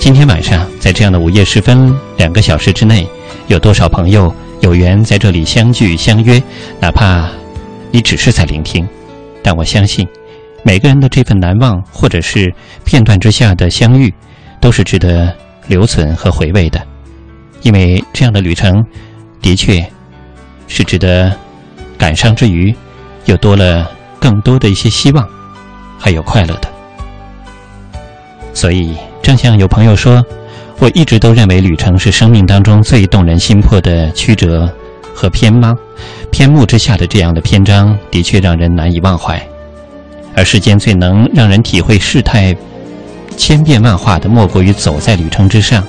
[0.01, 3.07] 今天晚上在这样的午夜时分两个小时之内，
[3.47, 6.43] 有多少朋友有缘在这里相聚相约，
[6.81, 7.31] 哪怕
[7.93, 8.85] 你只是在聆听，
[9.45, 10.05] 但我相信。
[10.65, 12.53] 每个人的这份难忘，或者是
[12.85, 14.13] 片段之下的相遇，
[14.61, 15.35] 都是值得
[15.67, 16.81] 留存和回味的，
[17.63, 18.83] 因为这样的旅程，
[19.41, 19.85] 的确
[20.69, 21.35] 是值得
[21.99, 22.75] 感伤之余，
[23.25, 23.91] 又多了
[24.21, 25.29] 更多的一些希望，
[25.99, 26.69] 还有快乐的。
[28.55, 30.25] 所以，正像有朋友说，
[30.79, 34.73] 我一直都认为旅程是生命当中最动人心魄的曲折
[35.15, 35.75] 和偏吗？
[36.31, 39.45] 篇目之下的这样的篇章，的确让人难以忘怀。
[40.35, 42.55] 而世间最能让人体会世态
[43.37, 45.83] 千变万化的，莫过于走在旅程之上；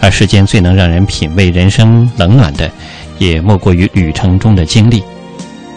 [0.00, 2.70] 而世间最能让人品味人生冷暖的，
[3.18, 5.02] 也莫过于旅程中的经历。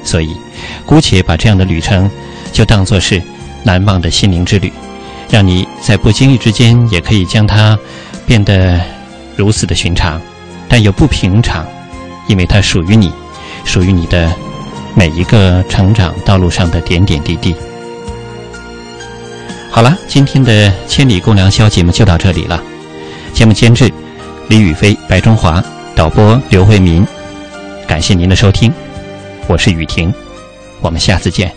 [0.03, 0.35] 所以，
[0.85, 2.09] 姑且把这样的旅程
[2.53, 3.22] 就当作是
[3.64, 4.72] 难忘的心灵之旅，
[5.30, 7.77] 让你在不经意之间也可以将它
[8.26, 8.80] 变得
[9.35, 10.22] 如此的寻常，
[10.69, 11.65] 但又不平常，
[12.27, 13.11] 因为它属于你，
[13.65, 14.31] 属于你的
[14.95, 17.53] 每一个成长道路上的点点滴滴。
[19.77, 22.59] 好了，今天的《千里共良宵》节目就到这里了。
[23.31, 23.93] 节目监制
[24.49, 25.63] 李宇飞、白中华，
[25.95, 27.05] 导播刘慧民。
[27.87, 28.73] 感谢您的收听，
[29.47, 30.11] 我是雨婷，
[30.81, 31.53] 我们下次见。